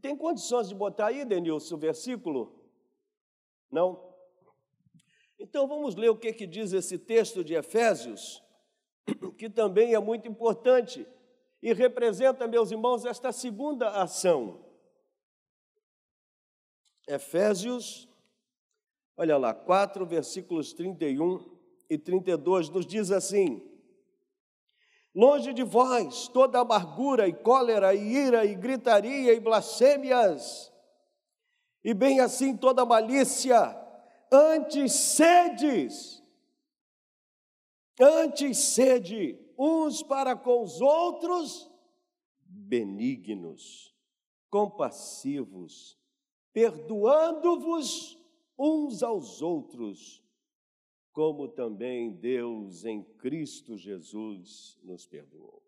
Tem 0.00 0.16
condições 0.16 0.68
de 0.68 0.74
botar 0.74 1.08
aí, 1.08 1.24
Denilson, 1.24 1.74
o 1.74 1.78
versículo? 1.78 2.64
Não? 3.70 4.08
Então 5.38 5.66
vamos 5.66 5.96
ler 5.96 6.10
o 6.10 6.16
que, 6.16 6.32
que 6.32 6.46
diz 6.46 6.72
esse 6.72 6.96
texto 6.96 7.42
de 7.42 7.54
Efésios, 7.54 8.42
que 9.36 9.50
também 9.50 9.94
é 9.94 9.98
muito 9.98 10.28
importante 10.28 11.06
e 11.62 11.72
representa, 11.72 12.46
meus 12.46 12.70
irmãos, 12.70 13.04
esta 13.04 13.32
segunda 13.32 13.90
ação. 13.90 14.64
Efésios, 17.06 18.08
olha 19.16 19.36
lá, 19.36 19.52
4, 19.52 20.06
versículos 20.06 20.72
31 20.72 21.58
e 21.88 21.98
32, 21.98 22.68
nos 22.70 22.86
diz 22.86 23.10
assim: 23.10 23.68
Longe 25.14 25.52
de 25.52 25.64
vós 25.64 26.28
toda 26.28 26.60
amargura 26.60 27.26
e 27.28 27.32
cólera 27.32 27.94
e 27.94 28.00
ira 28.00 28.44
e 28.44 28.54
gritaria 28.54 29.34
e 29.34 29.40
blasfêmias, 29.40 30.72
e 31.82 31.92
bem 31.92 32.20
assim 32.20 32.56
toda 32.56 32.86
malícia, 32.86 33.76
antes 34.32 34.92
sedes, 34.92 36.22
antes 37.98 38.56
sede 38.56 39.49
uns 39.62 40.02
para 40.02 40.34
com 40.34 40.62
os 40.62 40.80
outros, 40.80 41.70
benignos, 42.46 43.94
compassivos, 44.48 45.98
perdoando-vos 46.50 48.18
uns 48.58 49.02
aos 49.02 49.42
outros, 49.42 50.24
como 51.12 51.46
também 51.46 52.10
Deus 52.10 52.86
em 52.86 53.02
Cristo 53.02 53.76
Jesus 53.76 54.78
nos 54.82 55.06
perdoou. 55.06 55.62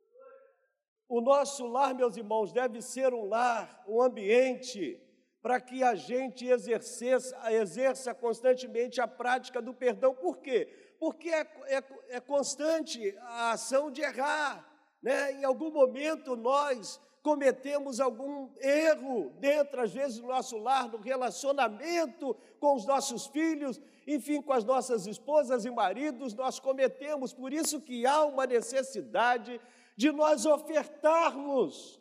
O 1.06 1.20
nosso 1.20 1.66
lar, 1.66 1.94
meus 1.94 2.16
irmãos, 2.16 2.50
deve 2.50 2.80
ser 2.80 3.12
um 3.12 3.26
lar, 3.26 3.84
um 3.86 4.00
ambiente 4.00 4.98
para 5.42 5.60
que 5.60 5.82
a 5.82 5.94
gente 5.94 6.46
exerça 6.46 8.14
constantemente 8.14 9.02
a 9.02 9.06
prática 9.06 9.60
do 9.60 9.74
perdão. 9.74 10.14
Por 10.14 10.38
quê? 10.38 10.91
Porque 11.02 11.30
é, 11.30 11.40
é, 11.66 11.84
é 12.10 12.20
constante 12.20 13.12
a 13.22 13.50
ação 13.50 13.90
de 13.90 14.02
errar. 14.02 14.64
Né? 15.02 15.32
Em 15.32 15.44
algum 15.44 15.68
momento 15.68 16.36
nós 16.36 17.00
cometemos 17.20 17.98
algum 17.98 18.48
erro 18.60 19.30
dentro, 19.40 19.80
às 19.80 19.92
vezes, 19.92 20.20
do 20.20 20.28
nosso 20.28 20.56
lar, 20.58 20.88
no 20.88 20.98
relacionamento 20.98 22.36
com 22.60 22.76
os 22.76 22.86
nossos 22.86 23.26
filhos, 23.26 23.80
enfim, 24.06 24.40
com 24.40 24.52
as 24.52 24.62
nossas 24.62 25.04
esposas 25.08 25.64
e 25.64 25.72
maridos, 25.72 26.34
nós 26.34 26.60
cometemos. 26.60 27.32
Por 27.32 27.52
isso 27.52 27.80
que 27.80 28.06
há 28.06 28.22
uma 28.22 28.46
necessidade 28.46 29.60
de 29.96 30.12
nós 30.12 30.46
ofertarmos 30.46 32.00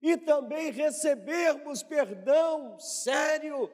e 0.00 0.16
também 0.16 0.70
recebermos 0.70 1.82
perdão 1.82 2.78
sério 2.78 3.68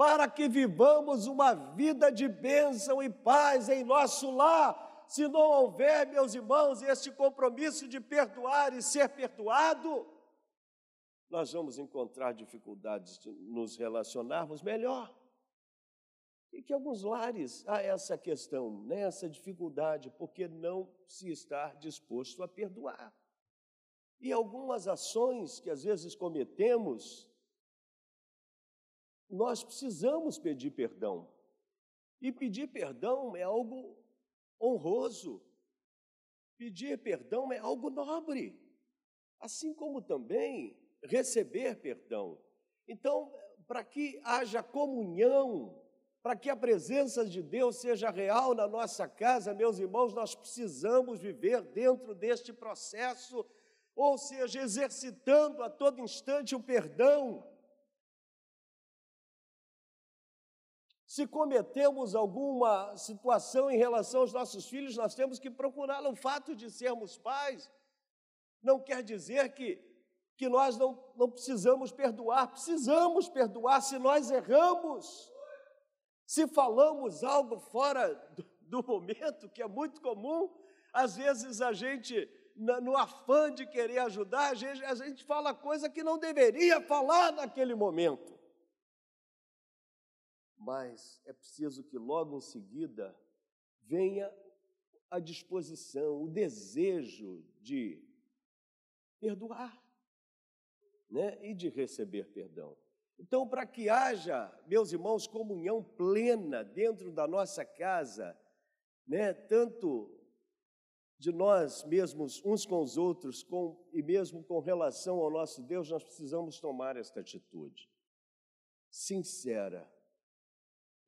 para 0.00 0.30
que 0.30 0.48
vivamos 0.48 1.26
uma 1.26 1.52
vida 1.52 2.10
de 2.10 2.26
bênção 2.26 3.02
e 3.02 3.10
paz 3.10 3.68
em 3.68 3.84
nosso 3.84 4.30
lar. 4.30 5.04
Se 5.06 5.28
não 5.28 5.42
houver, 5.42 6.06
meus 6.06 6.34
irmãos, 6.34 6.80
este 6.80 7.10
compromisso 7.10 7.86
de 7.86 8.00
perdoar 8.00 8.72
e 8.72 8.80
ser 8.80 9.10
perdoado, 9.10 10.10
nós 11.28 11.52
vamos 11.52 11.78
encontrar 11.78 12.32
dificuldades 12.32 13.18
de 13.18 13.30
nos 13.30 13.76
relacionarmos 13.76 14.62
melhor. 14.62 15.14
E 16.50 16.62
que 16.62 16.72
alguns 16.72 17.02
lares 17.02 17.62
há 17.68 17.82
essa 17.82 18.16
questão, 18.16 18.82
né, 18.84 19.02
essa 19.02 19.28
dificuldade, 19.28 20.08
porque 20.16 20.48
não 20.48 20.90
se 21.06 21.30
está 21.30 21.74
disposto 21.74 22.42
a 22.42 22.48
perdoar. 22.48 23.14
E 24.18 24.32
algumas 24.32 24.88
ações 24.88 25.60
que 25.60 25.68
às 25.68 25.84
vezes 25.84 26.14
cometemos 26.14 27.29
nós 29.30 29.62
precisamos 29.62 30.38
pedir 30.38 30.70
perdão. 30.70 31.28
E 32.20 32.30
pedir 32.32 32.66
perdão 32.66 33.34
é 33.34 33.42
algo 33.42 33.96
honroso. 34.60 35.42
Pedir 36.58 36.98
perdão 36.98 37.52
é 37.52 37.58
algo 37.58 37.88
nobre. 37.88 38.60
Assim 39.38 39.72
como 39.72 40.02
também 40.02 40.76
receber 41.02 41.76
perdão. 41.76 42.38
Então, 42.86 43.32
para 43.66 43.82
que 43.84 44.20
haja 44.24 44.62
comunhão, 44.62 45.80
para 46.22 46.36
que 46.36 46.50
a 46.50 46.56
presença 46.56 47.24
de 47.24 47.42
Deus 47.42 47.76
seja 47.76 48.10
real 48.10 48.54
na 48.54 48.68
nossa 48.68 49.08
casa, 49.08 49.54
meus 49.54 49.78
irmãos, 49.78 50.12
nós 50.12 50.34
precisamos 50.34 51.20
viver 51.20 51.62
dentro 51.62 52.14
deste 52.14 52.52
processo, 52.52 53.46
ou 53.96 54.18
seja, 54.18 54.60
exercitando 54.60 55.62
a 55.62 55.70
todo 55.70 56.00
instante 56.00 56.54
o 56.54 56.60
perdão. 56.60 57.49
Se 61.10 61.26
cometemos 61.26 62.14
alguma 62.14 62.96
situação 62.96 63.68
em 63.68 63.76
relação 63.76 64.20
aos 64.20 64.32
nossos 64.32 64.68
filhos, 64.68 64.96
nós 64.96 65.12
temos 65.12 65.40
que 65.40 65.50
procurá-lo. 65.50 66.10
O 66.10 66.14
fato 66.14 66.54
de 66.54 66.70
sermos 66.70 67.18
pais 67.18 67.68
não 68.62 68.78
quer 68.78 69.02
dizer 69.02 69.52
que, 69.52 69.82
que 70.36 70.48
nós 70.48 70.78
não, 70.78 71.04
não 71.16 71.28
precisamos 71.28 71.90
perdoar. 71.90 72.52
Precisamos 72.52 73.28
perdoar 73.28 73.80
se 73.80 73.98
nós 73.98 74.30
erramos. 74.30 75.28
Se 76.24 76.46
falamos 76.46 77.24
algo 77.24 77.58
fora 77.58 78.14
do 78.60 78.80
momento, 78.80 79.48
que 79.48 79.62
é 79.62 79.66
muito 79.66 80.00
comum. 80.00 80.48
Às 80.92 81.16
vezes 81.16 81.60
a 81.60 81.72
gente, 81.72 82.30
no 82.54 82.96
afã 82.96 83.52
de 83.52 83.66
querer 83.66 83.98
ajudar, 83.98 84.50
a 84.50 84.54
gente, 84.54 84.84
a 84.84 84.94
gente 84.94 85.24
fala 85.24 85.52
coisa 85.52 85.90
que 85.90 86.04
não 86.04 86.18
deveria 86.18 86.80
falar 86.80 87.32
naquele 87.32 87.74
momento. 87.74 88.38
Mas 90.60 91.20
é 91.24 91.32
preciso 91.32 91.82
que 91.82 91.98
logo 91.98 92.36
em 92.36 92.40
seguida 92.40 93.18
venha 93.80 94.32
a 95.10 95.18
disposição, 95.18 96.22
o 96.22 96.28
desejo 96.28 97.42
de 97.60 98.00
perdoar 99.18 99.82
né? 101.10 101.38
e 101.42 101.54
de 101.54 101.68
receber 101.70 102.26
perdão. 102.26 102.76
Então, 103.18 103.48
para 103.48 103.66
que 103.66 103.88
haja, 103.88 104.54
meus 104.66 104.92
irmãos, 104.92 105.26
comunhão 105.26 105.82
plena 105.82 106.62
dentro 106.62 107.10
da 107.10 107.26
nossa 107.26 107.64
casa, 107.64 108.38
né? 109.06 109.32
tanto 109.32 110.14
de 111.18 111.32
nós 111.32 111.84
mesmos 111.84 112.42
uns 112.44 112.64
com 112.64 112.80
os 112.80 112.96
outros 112.96 113.42
com, 113.42 113.82
e 113.92 114.02
mesmo 114.02 114.44
com 114.44 114.58
relação 114.60 115.18
ao 115.18 115.30
nosso 115.30 115.62
Deus, 115.62 115.90
nós 115.90 116.04
precisamos 116.04 116.60
tomar 116.60 116.96
esta 116.96 117.20
atitude 117.20 117.90
sincera. 118.90 119.88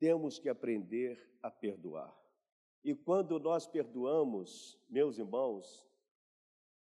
Temos 0.02 0.36
que 0.36 0.48
aprender 0.48 1.16
a 1.40 1.48
perdoar. 1.48 2.12
E 2.82 2.92
quando 2.92 3.38
nós 3.38 3.68
perdoamos, 3.68 4.76
meus 4.90 5.16
irmãos, 5.16 5.86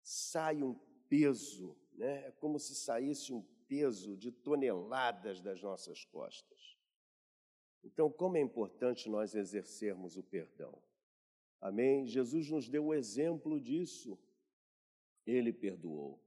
sai 0.02 0.60
um 0.60 0.74
peso, 1.08 1.76
né? 1.92 2.26
é 2.26 2.30
como 2.32 2.58
se 2.58 2.74
saísse 2.74 3.32
um 3.32 3.40
peso 3.68 4.16
de 4.16 4.32
toneladas 4.32 5.40
das 5.40 5.62
nossas 5.62 6.04
costas. 6.04 6.76
Então, 7.84 8.10
como 8.10 8.36
é 8.38 8.40
importante 8.40 9.08
nós 9.08 9.36
exercermos 9.36 10.16
o 10.16 10.22
perdão. 10.24 10.76
Amém? 11.60 12.04
Jesus 12.08 12.50
nos 12.50 12.68
deu 12.68 12.86
o 12.86 12.94
exemplo 12.94 13.60
disso. 13.60 14.18
Ele 15.24 15.52
perdoou. 15.52 16.20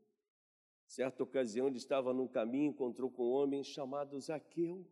Certa 0.87 1.23
ocasião, 1.23 1.67
ele 1.67 1.75
estava 1.75 2.13
num 2.13 2.25
caminho, 2.25 2.69
encontrou 2.69 3.11
com 3.11 3.31
um 3.31 3.33
homem 3.33 3.65
chamado 3.65 4.17
Zaqueu. 4.17 4.87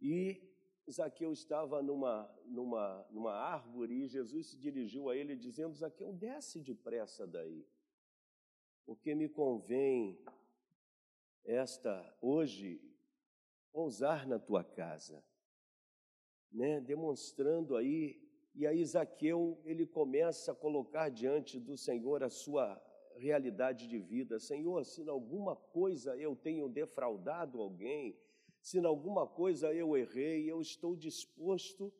E 0.00 0.52
Zaqueu 0.90 1.32
estava 1.32 1.82
numa, 1.82 2.30
numa, 2.44 3.06
numa 3.10 3.32
árvore 3.32 4.04
e 4.04 4.08
Jesus 4.08 4.48
se 4.48 4.58
dirigiu 4.58 5.08
a 5.08 5.16
ele 5.16 5.34
dizendo: 5.34 5.74
Zaqueu, 5.74 6.12
desce 6.12 6.60
depressa 6.60 7.26
daí, 7.26 7.66
porque 8.84 9.14
me 9.14 9.28
convém 9.28 10.22
esta 11.44 12.16
hoje 12.20 12.80
pousar 13.72 14.26
na 14.26 14.38
tua 14.38 14.62
casa, 14.62 15.24
né? 16.52 16.80
Demonstrando 16.80 17.76
aí 17.76 18.22
e 18.54 18.68
aí 18.68 18.84
Zaqueu 18.84 19.60
ele 19.64 19.84
começa 19.84 20.52
a 20.52 20.54
colocar 20.54 21.08
diante 21.08 21.58
do 21.58 21.76
Senhor 21.76 22.22
a 22.22 22.30
sua 22.30 22.80
realidade 23.16 23.88
de 23.88 23.98
vida. 23.98 24.38
Senhor, 24.38 24.84
se 24.84 25.02
em 25.02 25.08
alguma 25.08 25.56
coisa 25.56 26.16
eu 26.16 26.36
tenho 26.36 26.68
defraudado 26.68 27.60
alguém, 27.60 28.16
se 28.64 28.78
em 28.78 28.86
alguma 28.86 29.26
coisa 29.26 29.74
eu 29.74 29.94
errei, 29.94 30.50
eu 30.50 30.58
estou 30.58 30.96
disposto 30.96 31.92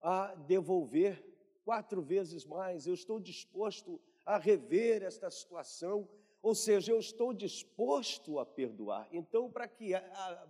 a 0.00 0.34
devolver 0.34 1.22
quatro 1.66 2.00
vezes 2.00 2.46
mais, 2.46 2.86
eu 2.86 2.94
estou 2.94 3.20
disposto 3.20 4.00
a 4.24 4.38
rever 4.38 5.02
esta 5.02 5.30
situação, 5.30 6.08
ou 6.40 6.54
seja, 6.54 6.92
eu 6.92 6.98
estou 6.98 7.34
disposto 7.34 8.38
a 8.38 8.46
perdoar. 8.46 9.06
Então, 9.12 9.50
para 9.50 9.68
que, 9.68 9.90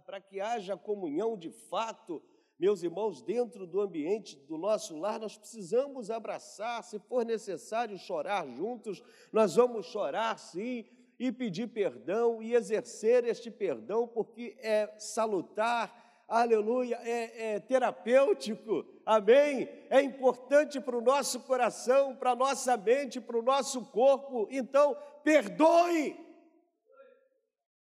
para 0.06 0.20
que 0.20 0.40
haja 0.40 0.76
comunhão 0.76 1.36
de 1.36 1.50
fato, 1.50 2.22
meus 2.56 2.84
irmãos, 2.84 3.20
dentro 3.20 3.66
do 3.66 3.80
ambiente 3.80 4.36
do 4.36 4.56
nosso 4.56 4.96
lar, 4.96 5.18
nós 5.18 5.36
precisamos 5.36 6.08
abraçar, 6.08 6.84
se 6.84 7.00
for 7.00 7.24
necessário 7.24 7.98
chorar 7.98 8.46
juntos, 8.46 9.02
nós 9.32 9.56
vamos 9.56 9.86
chorar 9.86 10.38
sim, 10.38 10.86
e 11.18 11.32
pedir 11.32 11.66
perdão 11.68 12.42
e 12.42 12.54
exercer 12.54 13.24
este 13.24 13.50
perdão, 13.50 14.06
porque 14.06 14.56
é 14.60 14.94
salutar, 14.98 16.24
aleluia, 16.28 16.96
é, 17.02 17.54
é 17.54 17.60
terapêutico, 17.60 18.86
amém? 19.04 19.68
É 19.90 20.00
importante 20.00 20.80
para 20.80 20.96
o 20.96 21.00
nosso 21.00 21.40
coração, 21.40 22.14
para 22.14 22.32
a 22.32 22.36
nossa 22.36 22.76
mente, 22.76 23.20
para 23.20 23.38
o 23.38 23.42
nosso 23.42 23.86
corpo. 23.86 24.46
Então, 24.50 24.96
perdoe, 25.24 26.16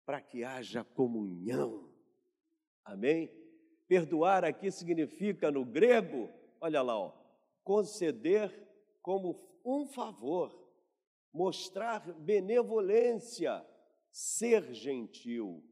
para 0.06 0.22
que 0.22 0.44
haja 0.46 0.86
comunhão, 0.86 1.90
amém? 2.86 3.30
Perdoar 3.90 4.46
aqui 4.46 4.72
significa 4.72 5.52
no 5.52 5.66
grego, 5.66 6.30
olha 6.62 6.82
lá, 6.82 6.98
ó, 6.98 7.12
conceder 7.64 8.54
como 9.02 9.60
um 9.66 9.86
favor 9.86 10.67
mostrar 11.38 12.00
benevolência, 12.14 13.64
ser 14.12 14.74
gentil, 14.74 15.64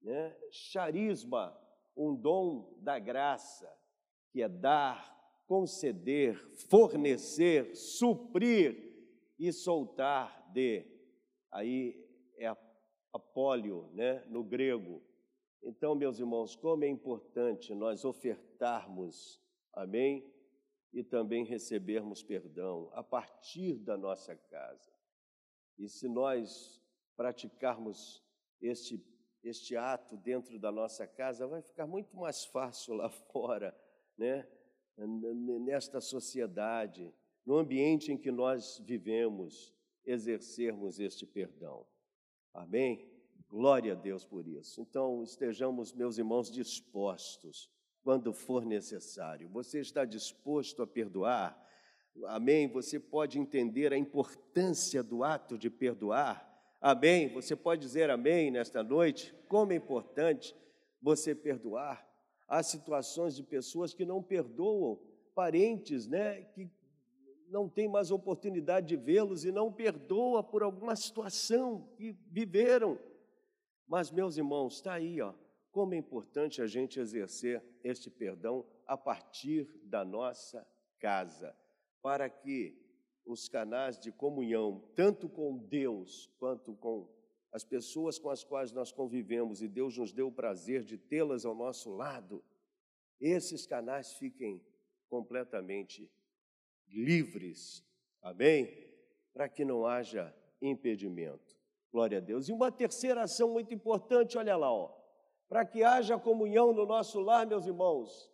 né? 0.00 0.36
charisma, 0.52 1.58
um 1.96 2.14
dom 2.14 2.78
da 2.80 3.00
graça, 3.00 3.68
que 4.30 4.40
é 4.40 4.48
dar, 4.48 5.12
conceder, 5.48 6.36
fornecer, 6.68 7.74
suprir 7.74 8.94
e 9.36 9.52
soltar 9.52 10.48
de. 10.52 10.86
Aí 11.50 12.00
é 12.38 12.56
apólio, 13.12 13.90
né, 13.92 14.24
no 14.28 14.44
grego. 14.44 15.02
Então, 15.60 15.94
meus 15.96 16.20
irmãos, 16.20 16.54
como 16.54 16.84
é 16.84 16.88
importante 16.88 17.74
nós 17.74 18.04
ofertarmos, 18.04 19.40
amém? 19.72 20.33
E 20.94 21.02
também 21.02 21.44
recebermos 21.44 22.22
perdão 22.22 22.88
a 22.92 23.02
partir 23.02 23.74
da 23.80 23.96
nossa 23.96 24.36
casa. 24.36 24.92
E 25.76 25.88
se 25.88 26.08
nós 26.08 26.80
praticarmos 27.16 28.24
este, 28.62 29.04
este 29.42 29.76
ato 29.76 30.16
dentro 30.16 30.56
da 30.56 30.70
nossa 30.70 31.04
casa, 31.04 31.48
vai 31.48 31.62
ficar 31.62 31.84
muito 31.84 32.16
mais 32.16 32.44
fácil 32.44 32.94
lá 32.94 33.10
fora, 33.32 33.76
né? 34.16 34.48
nesta 34.96 36.00
sociedade, 36.00 37.12
no 37.44 37.56
ambiente 37.56 38.12
em 38.12 38.16
que 38.16 38.30
nós 38.30 38.80
vivemos, 38.86 39.74
exercermos 40.04 41.00
este 41.00 41.26
perdão. 41.26 41.84
Amém? 42.52 43.10
Glória 43.48 43.94
a 43.94 43.96
Deus 43.96 44.24
por 44.24 44.46
isso. 44.46 44.80
Então, 44.80 45.24
estejamos, 45.24 45.92
meus 45.92 46.18
irmãos, 46.18 46.52
dispostos 46.52 47.68
quando 48.04 48.32
for 48.32 48.64
necessário. 48.64 49.48
Você 49.48 49.80
está 49.80 50.04
disposto 50.04 50.82
a 50.82 50.86
perdoar? 50.86 51.58
Amém? 52.26 52.68
Você 52.68 53.00
pode 53.00 53.40
entender 53.40 53.92
a 53.92 53.98
importância 53.98 55.02
do 55.02 55.24
ato 55.24 55.58
de 55.58 55.70
perdoar? 55.70 56.48
Amém? 56.80 57.32
Você 57.32 57.56
pode 57.56 57.80
dizer 57.80 58.10
amém 58.10 58.50
nesta 58.50 58.82
noite? 58.82 59.34
Como 59.48 59.72
é 59.72 59.76
importante 59.76 60.54
você 61.04 61.34
perdoar. 61.34 62.06
Há 62.46 62.62
situações 62.62 63.34
de 63.36 63.42
pessoas 63.42 63.92
que 63.92 64.04
não 64.04 64.22
perdoam, 64.22 64.98
parentes, 65.34 66.06
né, 66.06 66.42
que 66.54 66.70
não 67.48 67.68
tem 67.68 67.88
mais 67.88 68.10
oportunidade 68.10 68.88
de 68.88 68.96
vê-los 68.96 69.44
e 69.44 69.52
não 69.52 69.72
perdoa 69.72 70.42
por 70.42 70.62
alguma 70.62 70.96
situação 70.96 71.88
que 71.96 72.16
viveram. 72.30 72.98
Mas, 73.86 74.10
meus 74.10 74.36
irmãos, 74.36 74.74
está 74.74 74.94
aí, 74.94 75.20
ó, 75.20 75.34
como 75.74 75.92
é 75.92 75.96
importante 75.96 76.62
a 76.62 76.68
gente 76.68 77.00
exercer 77.00 77.60
este 77.82 78.08
perdão 78.08 78.64
a 78.86 78.96
partir 78.96 79.68
da 79.82 80.04
nossa 80.04 80.64
casa, 81.00 81.52
para 82.00 82.30
que 82.30 82.80
os 83.26 83.48
canais 83.48 83.98
de 83.98 84.12
comunhão, 84.12 84.88
tanto 84.94 85.28
com 85.28 85.58
Deus 85.58 86.30
quanto 86.38 86.76
com 86.76 87.12
as 87.50 87.64
pessoas 87.64 88.20
com 88.20 88.30
as 88.30 88.44
quais 88.44 88.72
nós 88.72 88.92
convivemos 88.92 89.62
e 89.62 89.68
Deus 89.68 89.98
nos 89.98 90.12
deu 90.12 90.28
o 90.28 90.32
prazer 90.32 90.84
de 90.84 90.96
tê-las 90.96 91.44
ao 91.44 91.56
nosso 91.56 91.90
lado, 91.90 92.44
esses 93.20 93.66
canais 93.66 94.12
fiquem 94.12 94.64
completamente 95.08 96.08
livres, 96.86 97.84
amém? 98.22 98.68
Para 99.32 99.48
que 99.48 99.64
não 99.64 99.84
haja 99.84 100.32
impedimento. 100.62 101.58
Glória 101.90 102.18
a 102.18 102.20
Deus. 102.20 102.48
E 102.48 102.52
uma 102.52 102.70
terceira 102.70 103.22
ação 103.22 103.52
muito 103.52 103.74
importante, 103.74 104.38
olha 104.38 104.56
lá, 104.56 104.72
ó 104.72 105.03
para 105.54 105.64
que 105.64 105.84
haja 105.84 106.18
comunhão 106.18 106.72
no 106.72 106.84
nosso 106.84 107.20
lar, 107.20 107.46
meus 107.46 107.64
irmãos, 107.64 108.28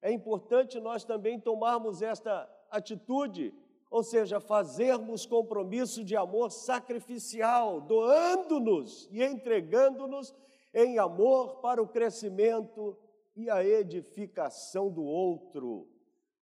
é 0.00 0.10
importante 0.10 0.80
nós 0.80 1.04
também 1.04 1.38
tomarmos 1.38 2.00
esta 2.00 2.50
atitude, 2.70 3.52
ou 3.90 4.02
seja, 4.02 4.40
fazermos 4.40 5.26
compromisso 5.26 6.02
de 6.02 6.16
amor 6.16 6.50
sacrificial, 6.50 7.82
doando-nos 7.82 9.06
e 9.12 9.22
entregando-nos 9.22 10.34
em 10.72 10.98
amor 10.98 11.56
para 11.56 11.82
o 11.82 11.86
crescimento 11.86 12.96
e 13.36 13.50
a 13.50 13.62
edificação 13.62 14.90
do 14.90 15.04
outro. 15.04 15.86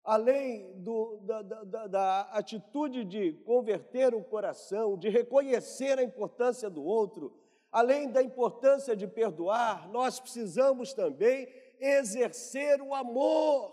Além 0.05 0.73
do, 0.83 1.16
da, 1.23 1.42
da, 1.42 1.87
da 1.88 2.21
atitude 2.31 3.05
de 3.05 3.33
converter 3.45 4.14
o 4.14 4.23
coração, 4.23 4.97
de 4.97 5.09
reconhecer 5.09 5.99
a 5.99 6.05
importância 6.05 6.71
do 6.71 6.85
outro, 6.85 7.37
além 7.77 8.11
da 8.11 8.23
importância 8.23 8.97
de 8.97 9.07
perdoar, 9.07 9.87
nós 9.91 10.19
precisamos 10.19 10.95
também 10.95 11.47
exercer 11.79 12.81
o 12.81 12.95
amor. 12.95 13.71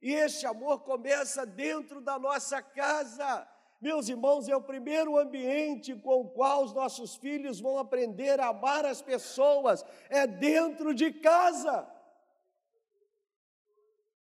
E 0.00 0.14
este 0.14 0.46
amor 0.46 0.80
começa 0.80 1.44
dentro 1.44 2.00
da 2.00 2.18
nossa 2.18 2.62
casa. 2.62 3.46
Meus 3.82 4.08
irmãos, 4.08 4.48
é 4.48 4.56
o 4.56 4.62
primeiro 4.62 5.18
ambiente 5.18 5.94
com 5.94 6.22
o 6.22 6.30
qual 6.30 6.64
os 6.64 6.72
nossos 6.72 7.16
filhos 7.16 7.60
vão 7.60 7.76
aprender 7.76 8.40
a 8.40 8.46
amar 8.46 8.86
as 8.86 9.02
pessoas, 9.02 9.84
é 10.08 10.26
dentro 10.26 10.94
de 10.94 11.12
casa. 11.12 11.86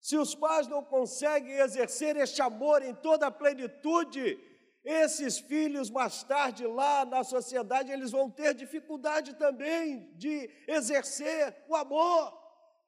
Se 0.01 0.17
os 0.17 0.33
pais 0.33 0.69
não 0.69 0.85
conseguem 0.85 1.55
exercer 1.55 2.17
este 2.17 2.41
amor 2.41 2.85
em 2.85 2.95
toda 2.95 3.27
a 3.27 3.33
plenitude, 3.33 4.39
esses 4.88 5.38
filhos 5.38 5.90
mais 5.90 6.22
tarde 6.22 6.66
lá 6.66 7.05
na 7.05 7.22
sociedade, 7.22 7.92
eles 7.92 8.11
vão 8.11 8.31
ter 8.31 8.55
dificuldade 8.55 9.35
também 9.35 10.11
de 10.14 10.48
exercer 10.66 11.55
o 11.68 11.77
amor. 11.77 12.33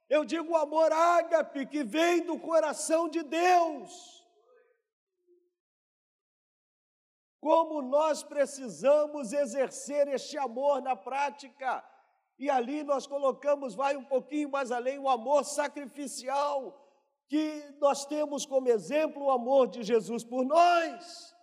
Eu 0.08 0.24
digo 0.24 0.52
o 0.52 0.56
amor 0.56 0.90
ágape 0.90 1.66
que 1.66 1.84
vem 1.84 2.22
do 2.22 2.38
coração 2.38 3.06
de 3.06 3.22
Deus. 3.22 4.26
Como 7.38 7.82
nós 7.82 8.22
precisamos 8.22 9.34
exercer 9.34 10.08
este 10.08 10.38
amor 10.38 10.80
na 10.80 10.96
prática. 10.96 11.84
E 12.38 12.48
ali 12.48 12.82
nós 12.82 13.06
colocamos, 13.06 13.74
vai 13.74 13.94
um 13.94 14.04
pouquinho 14.04 14.48
mais 14.48 14.72
além, 14.72 14.98
o 14.98 15.10
amor 15.10 15.44
sacrificial, 15.44 16.82
que 17.28 17.62
nós 17.78 18.06
temos 18.06 18.46
como 18.46 18.70
exemplo 18.70 19.24
o 19.24 19.30
amor 19.30 19.68
de 19.68 19.82
Jesus 19.82 20.24
por 20.24 20.46
nós. 20.46 21.38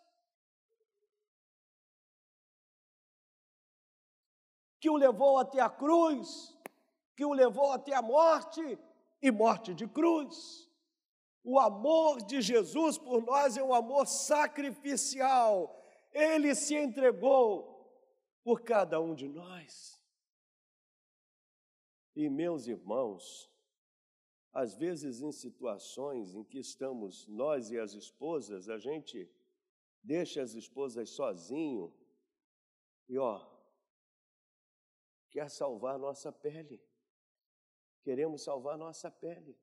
Que 4.80 4.90
o 4.90 4.96
levou 4.96 5.38
até 5.38 5.60
a 5.60 5.70
cruz, 5.70 6.56
que 7.16 7.26
o 7.26 7.34
levou 7.34 7.72
até 7.72 7.94
a 7.96 8.02
morte 8.02 8.78
e 9.22 9.32
morte 9.32 9.74
de 9.74 9.88
cruz. 9.88 10.70
O 11.44 11.60
amor 11.60 12.22
de 12.24 12.42
Jesus 12.42 12.98
por 12.98 13.22
nós 13.22 13.58
é 13.58 13.64
um 13.64 13.74
amor 13.74 14.06
sacrificial. 14.06 15.82
Ele 16.12 16.54
se 16.54 16.76
entregou 16.76 17.78
por 18.44 18.62
cada 18.62 19.00
um 19.00 19.16
de 19.16 19.28
nós. 19.28 20.02
E 22.16 22.30
meus 22.30 22.68
irmãos, 22.68 23.50
às 24.52 24.74
vezes, 24.74 25.22
em 25.22 25.32
situações 25.32 26.34
em 26.34 26.44
que 26.44 26.58
estamos 26.58 27.28
nós 27.28 27.70
e 27.70 27.78
as 27.78 27.94
esposas, 27.94 28.70
a 28.70 28.78
gente 28.78 29.30
deixa 30.02 30.42
as 30.42 30.54
esposas 30.54 31.12
sozinho 31.12 31.94
e, 33.08 33.18
ó, 33.18 33.46
quer 35.38 35.52
salvar 35.52 36.00
nossa 36.00 36.32
pele. 36.32 36.82
Queremos 38.02 38.44
salvar 38.44 38.76
nossa 38.76 39.12
pele. 39.12 39.56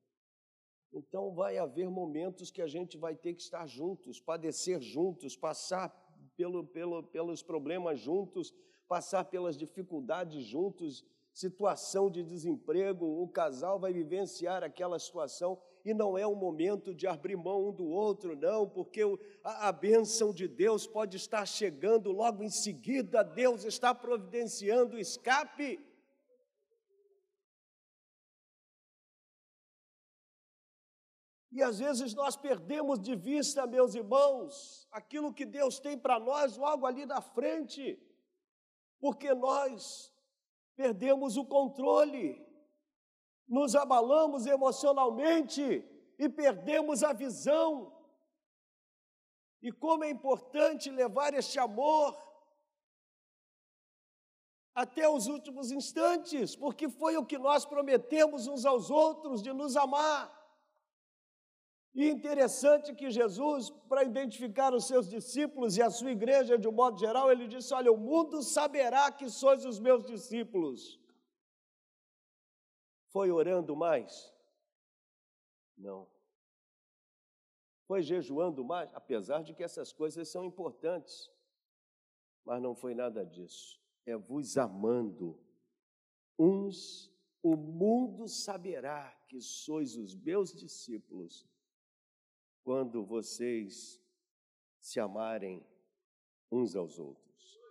Então, 0.93 1.33
vai 1.33 1.57
haver 1.57 1.89
momentos 1.89 2.49
que 2.49 2.61
a 2.61 2.67
gente 2.67 2.97
vai 2.97 3.13
ter 3.13 3.33
que 3.33 3.41
estar 3.41 3.67
juntos, 3.67 4.21
padecer 4.21 4.79
juntos, 4.79 5.35
passar 5.35 5.93
pelo, 6.37 6.65
pelo, 6.65 7.03
pelos 7.03 7.43
problemas 7.43 7.99
juntos, 7.99 8.53
passar 8.87 9.25
pelas 9.25 9.57
dificuldades 9.57 10.45
juntos 10.45 11.03
situação 11.33 12.09
de 12.09 12.23
desemprego, 12.23 13.21
o 13.21 13.27
casal 13.27 13.77
vai 13.77 13.91
vivenciar 13.91 14.63
aquela 14.63 14.97
situação 14.97 15.61
e 15.85 15.93
não 15.93 16.17
é 16.17 16.25
um 16.25 16.33
momento 16.33 16.95
de 16.95 17.05
abrir 17.05 17.37
mão 17.37 17.67
um 17.67 17.71
do 17.71 17.85
outro, 17.85 18.35
não, 18.35 18.67
porque 18.67 19.01
a, 19.43 19.67
a 19.67 19.71
bênção 19.71 20.33
de 20.33 20.47
Deus 20.47 20.87
pode 20.87 21.15
estar 21.15 21.45
chegando 21.45 22.11
logo 22.11 22.43
em 22.43 22.49
seguida, 22.49 23.23
Deus 23.23 23.63
está 23.63 23.93
providenciando 23.93 24.95
o 24.95 24.99
escape. 24.99 25.79
E 31.51 31.61
às 31.61 31.77
vezes 31.77 32.15
nós 32.15 32.35
perdemos 32.35 32.99
de 32.99 33.15
vista, 33.15 33.67
meus 33.67 33.93
irmãos, 33.93 34.87
aquilo 34.91 35.31
que 35.31 35.45
Deus 35.45 35.79
tem 35.79 35.97
para 35.97 36.19
nós 36.19 36.57
logo 36.57 36.87
ali 36.87 37.05
na 37.05 37.21
frente, 37.21 37.97
porque 38.99 39.33
nós 39.35 40.11
perdemos 40.75 41.37
o 41.37 41.45
controle, 41.45 42.44
nos 43.47 43.75
abalamos 43.75 44.45
emocionalmente 44.45 45.83
e 46.17 46.29
perdemos 46.29 47.03
a 47.03 47.13
visão. 47.13 47.93
E 49.61 49.71
como 49.71 50.03
é 50.03 50.09
importante 50.09 50.89
levar 50.89 51.33
este 51.33 51.59
amor 51.59 52.15
até 54.73 55.07
os 55.07 55.27
últimos 55.27 55.71
instantes, 55.71 56.55
porque 56.55 56.89
foi 56.89 57.15
o 57.15 57.25
que 57.25 57.37
nós 57.37 57.65
prometemos 57.65 58.45
uns 58.45 58.65
aos 58.65 58.89
outros 58.91 59.41
de 59.41 59.53
nos 59.53 59.77
amar. 59.77 60.33
E 61.93 62.09
interessante 62.09 62.93
que 62.93 63.09
Jesus, 63.09 63.69
para 63.87 64.03
identificar 64.03 64.73
os 64.73 64.85
seus 64.85 65.09
discípulos 65.09 65.77
e 65.77 65.81
a 65.81 65.89
sua 65.89 66.11
igreja 66.11 66.57
de 66.57 66.67
um 66.67 66.73
modo 66.73 66.99
geral, 66.99 67.31
ele 67.31 67.47
disse: 67.47 67.73
Olha, 67.73 67.89
o 67.89 67.97
mundo 67.97 68.43
saberá 68.43 69.09
que 69.09 69.29
sois 69.29 69.63
os 69.63 69.79
meus 69.79 70.05
discípulos. 70.05 70.99
Foi 73.15 73.31
orando 73.31 73.77
mais? 73.77 74.29
Não. 75.77 76.05
Foi 77.87 78.01
jejuando 78.01 78.61
mais? 78.61 78.93
Apesar 78.93 79.41
de 79.41 79.53
que 79.53 79.63
essas 79.63 79.93
coisas 79.93 80.27
são 80.27 80.43
importantes, 80.43 81.31
mas 82.43 82.61
não 82.61 82.75
foi 82.75 82.93
nada 82.93 83.25
disso. 83.25 83.81
É 84.05 84.17
vos 84.17 84.57
amando 84.57 85.39
uns, 86.37 87.09
o 87.41 87.55
mundo 87.55 88.27
saberá 88.27 89.17
que 89.29 89.39
sois 89.39 89.95
os 89.95 90.13
meus 90.13 90.53
discípulos 90.53 91.47
quando 92.65 93.01
vocês 93.01 93.97
se 94.77 94.99
amarem 94.99 95.65
uns 96.51 96.75
aos 96.75 96.99
outros. 96.99 97.61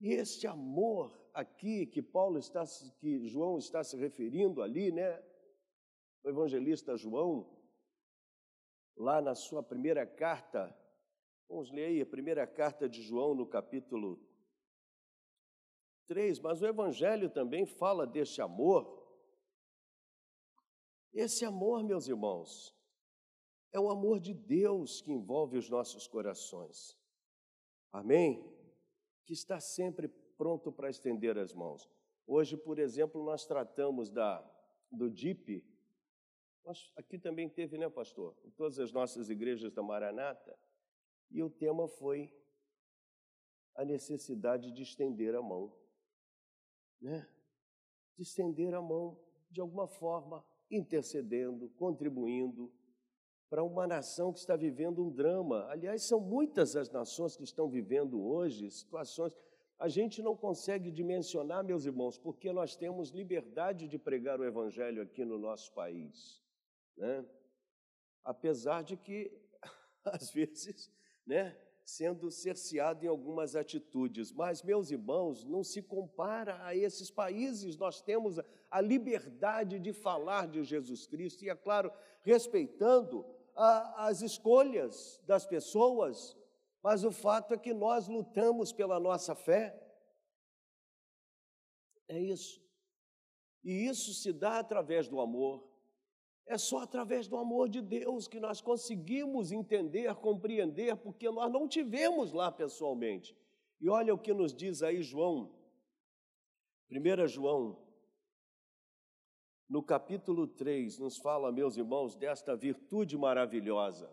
E 0.00 0.12
este 0.12 0.46
amor 0.46 1.25
aqui 1.36 1.84
que 1.84 2.00
Paulo 2.00 2.38
está 2.38 2.64
que 2.98 3.28
João 3.28 3.58
está 3.58 3.84
se 3.84 3.94
referindo 3.94 4.62
ali, 4.62 4.90
né? 4.90 5.22
O 6.24 6.30
evangelista 6.30 6.96
João 6.96 7.54
lá 8.96 9.20
na 9.20 9.34
sua 9.34 9.62
primeira 9.62 10.06
carta, 10.06 10.74
vamos 11.46 11.70
ler 11.70 11.88
aí 11.88 12.00
a 12.00 12.06
primeira 12.06 12.46
carta 12.46 12.88
de 12.88 13.02
João 13.02 13.34
no 13.34 13.46
capítulo 13.46 14.18
3, 16.06 16.40
mas 16.40 16.62
o 16.62 16.66
evangelho 16.66 17.28
também 17.28 17.66
fala 17.66 18.06
deste 18.06 18.40
amor. 18.40 19.06
Esse 21.12 21.44
amor, 21.44 21.84
meus 21.84 22.08
irmãos, 22.08 22.74
é 23.72 23.78
o 23.78 23.90
amor 23.90 24.20
de 24.20 24.32
Deus 24.32 25.02
que 25.02 25.12
envolve 25.12 25.58
os 25.58 25.68
nossos 25.68 26.06
corações. 26.06 26.98
Amém? 27.92 28.42
Que 29.26 29.34
está 29.34 29.60
sempre 29.60 30.08
pronto 30.36 30.72
para 30.72 30.90
estender 30.90 31.38
as 31.38 31.52
mãos. 31.52 31.88
Hoje, 32.26 32.56
por 32.56 32.78
exemplo, 32.78 33.24
nós 33.24 33.46
tratamos 33.46 34.10
da, 34.10 34.44
do 34.90 35.10
DIP. 35.10 35.64
Aqui 36.96 37.18
também 37.18 37.48
teve, 37.48 37.78
né, 37.78 37.88
pastor? 37.88 38.36
Em 38.44 38.50
todas 38.50 38.78
as 38.78 38.92
nossas 38.92 39.30
igrejas 39.30 39.72
da 39.72 39.82
Maranata. 39.82 40.58
E 41.30 41.42
o 41.42 41.50
tema 41.50 41.86
foi 41.86 42.32
a 43.74 43.84
necessidade 43.84 44.72
de 44.72 44.82
estender 44.82 45.34
a 45.34 45.42
mão. 45.42 45.72
Né? 47.00 47.28
De 48.16 48.22
estender 48.22 48.74
a 48.74 48.82
mão 48.82 49.20
de 49.50 49.60
alguma 49.60 49.86
forma, 49.86 50.44
intercedendo, 50.70 51.68
contribuindo, 51.70 52.72
para 53.48 53.62
uma 53.62 53.86
nação 53.86 54.32
que 54.32 54.40
está 54.40 54.56
vivendo 54.56 55.04
um 55.04 55.10
drama. 55.10 55.66
Aliás, 55.70 56.02
são 56.02 56.20
muitas 56.20 56.74
as 56.74 56.90
nações 56.90 57.36
que 57.36 57.44
estão 57.44 57.68
vivendo 57.68 58.20
hoje 58.20 58.70
situações. 58.70 59.32
A 59.78 59.88
gente 59.88 60.22
não 60.22 60.34
consegue 60.34 60.90
dimensionar, 60.90 61.62
meus 61.62 61.84
irmãos, 61.84 62.18
porque 62.18 62.52
nós 62.52 62.74
temos 62.74 63.10
liberdade 63.10 63.86
de 63.86 63.98
pregar 63.98 64.40
o 64.40 64.44
Evangelho 64.44 65.02
aqui 65.02 65.24
no 65.24 65.38
nosso 65.38 65.72
país. 65.72 66.42
Né? 66.96 67.24
Apesar 68.24 68.82
de 68.82 68.96
que, 68.96 69.30
às 70.04 70.30
vezes, 70.30 70.90
né, 71.26 71.56
sendo 71.86 72.30
cerceado 72.32 73.04
em 73.04 73.08
algumas 73.08 73.54
atitudes. 73.54 74.32
Mas, 74.32 74.62
meus 74.62 74.90
irmãos, 74.90 75.44
não 75.44 75.62
se 75.62 75.80
compara 75.80 76.64
a 76.64 76.74
esses 76.74 77.10
países. 77.10 77.76
Nós 77.76 78.02
temos 78.02 78.40
a 78.68 78.80
liberdade 78.80 79.78
de 79.78 79.92
falar 79.92 80.48
de 80.48 80.64
Jesus 80.64 81.06
Cristo, 81.06 81.44
e, 81.44 81.48
é 81.48 81.54
claro, 81.54 81.92
respeitando 82.22 83.24
a, 83.54 84.08
as 84.08 84.20
escolhas 84.20 85.22
das 85.26 85.46
pessoas, 85.46 86.36
mas 86.86 87.02
o 87.02 87.10
fato 87.10 87.52
é 87.52 87.58
que 87.58 87.74
nós 87.74 88.06
lutamos 88.06 88.72
pela 88.72 89.00
nossa 89.00 89.34
fé. 89.34 89.76
É 92.06 92.16
isso. 92.16 92.62
E 93.64 93.88
isso 93.88 94.14
se 94.14 94.32
dá 94.32 94.60
através 94.60 95.08
do 95.08 95.20
amor. 95.20 95.68
É 96.46 96.56
só 96.56 96.78
através 96.78 97.26
do 97.26 97.36
amor 97.38 97.68
de 97.68 97.82
Deus 97.82 98.28
que 98.28 98.38
nós 98.38 98.60
conseguimos 98.60 99.50
entender, 99.50 100.14
compreender, 100.14 100.94
porque 100.98 101.28
nós 101.28 101.50
não 101.50 101.66
tivemos 101.66 102.30
lá 102.32 102.52
pessoalmente. 102.52 103.36
E 103.80 103.88
olha 103.88 104.14
o 104.14 104.18
que 104.18 104.32
nos 104.32 104.54
diz 104.54 104.80
aí 104.80 105.02
João, 105.02 105.52
1 106.88 107.26
João, 107.26 107.84
no 109.68 109.82
capítulo 109.82 110.46
3, 110.46 111.00
nos 111.00 111.16
fala, 111.18 111.50
meus 111.50 111.76
irmãos, 111.76 112.14
desta 112.14 112.54
virtude 112.54 113.18
maravilhosa, 113.18 114.08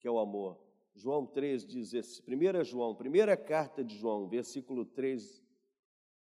que 0.00 0.08
é 0.08 0.10
o 0.10 0.18
amor. 0.18 0.65
João 0.96 1.26
3 1.26 1.66
diz, 1.66 2.22
1 2.26 2.64
João, 2.64 2.94
primeira 2.94 3.36
carta 3.36 3.84
de 3.84 3.96
João, 3.96 4.26
versículo 4.26 4.84
3, 4.84 5.44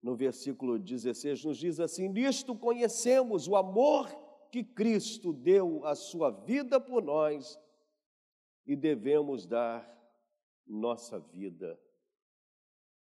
no 0.03 0.17
versículo 0.17 0.79
16, 0.79 1.45
nos 1.45 1.59
diz 1.59 1.79
assim: 1.79 2.09
Nisto 2.09 2.57
conhecemos 2.57 3.47
o 3.47 3.55
amor 3.55 4.09
que 4.51 4.65
Cristo 4.65 5.33
deu 5.33 5.85
a 5.85 5.95
sua 5.95 6.31
vida 6.31 6.81
por 6.81 7.03
nós 7.03 7.59
e 8.67 8.75
devemos 8.75 9.47
dar 9.47 9.87
nossa 10.67 11.21
vida 11.21 11.81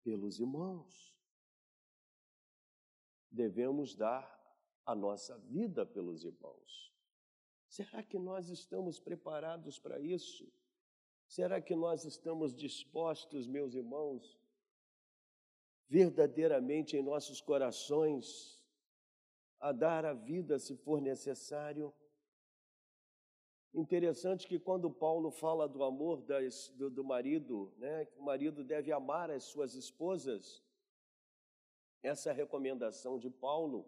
pelos 0.03 0.39
irmãos. 0.39 1.17
Devemos 3.31 3.95
dar 3.95 4.37
a 4.85 4.95
nossa 4.95 5.37
vida 5.39 5.85
pelos 5.85 6.23
irmãos. 6.23 6.93
Será 7.67 8.01
que 8.03 8.17
nós 8.17 8.49
estamos 8.49 8.99
preparados 8.99 9.79
para 9.79 9.99
isso? 9.99 10.49
Será 11.27 11.61
que 11.61 11.75
nós 11.75 12.05
estamos 12.05 12.55
dispostos, 12.55 13.47
meus 13.47 13.75
irmãos, 13.75 14.39
verdadeiramente 15.89 16.95
em 16.95 17.03
nossos 17.03 17.41
corações, 17.41 18.63
a 19.59 19.71
dar 19.71 20.05
a 20.05 20.13
vida 20.13 20.57
se 20.57 20.75
for 20.77 21.01
necessário? 21.01 21.93
Interessante 23.73 24.47
que 24.47 24.57
quando 24.57 24.89
Paulo 24.89 25.29
fala 25.29 25.67
do 25.67 25.83
amor 25.83 26.21
das, 26.21 26.69
do, 26.69 26.89
do 26.89 27.03
marido, 27.03 27.73
né, 27.77 28.05
que 28.05 28.17
o 28.17 28.23
marido 28.23 28.63
deve 28.63 28.91
amar 28.91 29.29
as 29.29 29.43
suas 29.43 29.75
esposas, 29.75 30.63
essa 32.01 32.31
é 32.31 32.33
recomendação 32.33 33.19
de 33.19 33.29
Paulo. 33.29 33.85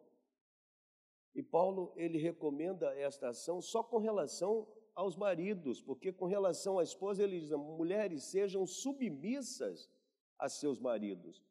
E 1.33 1.41
Paulo 1.41 1.93
ele 1.95 2.17
recomenda 2.17 2.93
esta 2.99 3.29
ação 3.29 3.61
só 3.61 3.81
com 3.81 3.97
relação 3.97 4.67
aos 4.99 5.15
maridos, 5.15 5.81
porque 5.81 6.11
com 6.11 6.25
relação 6.25 6.77
à 6.77 6.83
esposa 6.83 7.23
ele 7.23 7.39
diz: 7.39 7.51
mulheres 7.51 8.23
sejam 8.23 8.67
submissas 8.67 9.89
a 10.37 10.49
seus 10.49 10.77
maridos. 10.77 11.41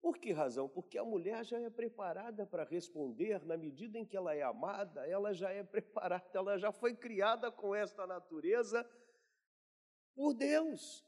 Por 0.00 0.16
que 0.16 0.32
razão? 0.32 0.70
Porque 0.70 0.96
a 0.96 1.04
mulher 1.04 1.44
já 1.44 1.60
é 1.60 1.68
preparada 1.68 2.46
para 2.46 2.64
responder 2.64 3.44
na 3.44 3.58
medida 3.58 3.98
em 3.98 4.06
que 4.06 4.16
ela 4.16 4.34
é 4.34 4.42
amada, 4.42 5.06
ela 5.06 5.34
já 5.34 5.50
é 5.50 5.62
preparada, 5.76 6.24
ela 6.32 6.56
já 6.56 6.72
foi 6.72 6.94
criada 6.94 7.52
com 7.52 7.74
esta 7.74 8.06
natureza 8.06 8.88
por 10.14 10.32
Deus. 10.32 11.04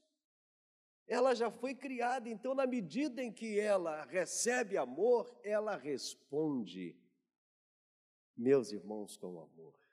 Ela 1.07 1.35
já 1.35 1.51
foi 1.51 1.75
criada, 1.75 2.29
então, 2.29 2.55
na 2.55 2.67
medida 2.67 3.23
em 3.23 3.33
que 3.33 3.59
ela 3.59 4.05
recebe 4.05 4.77
amor, 4.77 5.35
ela 5.43 5.77
responde, 5.77 6.95
meus 8.37 8.71
irmãos, 8.71 9.17
com 9.17 9.41
amor. 9.41 9.86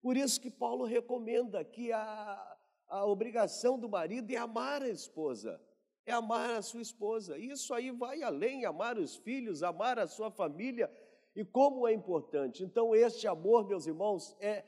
Por 0.00 0.16
isso 0.16 0.40
que 0.40 0.50
Paulo 0.50 0.84
recomenda 0.84 1.64
que 1.64 1.92
a, 1.92 2.56
a 2.88 3.06
obrigação 3.06 3.78
do 3.78 3.88
marido 3.88 4.30
é 4.30 4.36
amar 4.36 4.82
a 4.82 4.88
esposa 4.88 5.60
é 6.08 6.12
amar 6.12 6.50
a 6.50 6.62
sua 6.62 6.80
esposa. 6.80 7.36
Isso 7.36 7.74
aí 7.74 7.90
vai 7.90 8.22
além, 8.22 8.64
amar 8.64 8.96
os 8.96 9.16
filhos, 9.16 9.62
amar 9.62 9.98
a 9.98 10.06
sua 10.06 10.30
família. 10.30 10.90
E 11.36 11.44
como 11.44 11.86
é 11.86 11.92
importante. 11.92 12.64
Então, 12.64 12.94
este 12.94 13.28
amor, 13.28 13.68
meus 13.68 13.86
irmãos, 13.86 14.34
é 14.40 14.64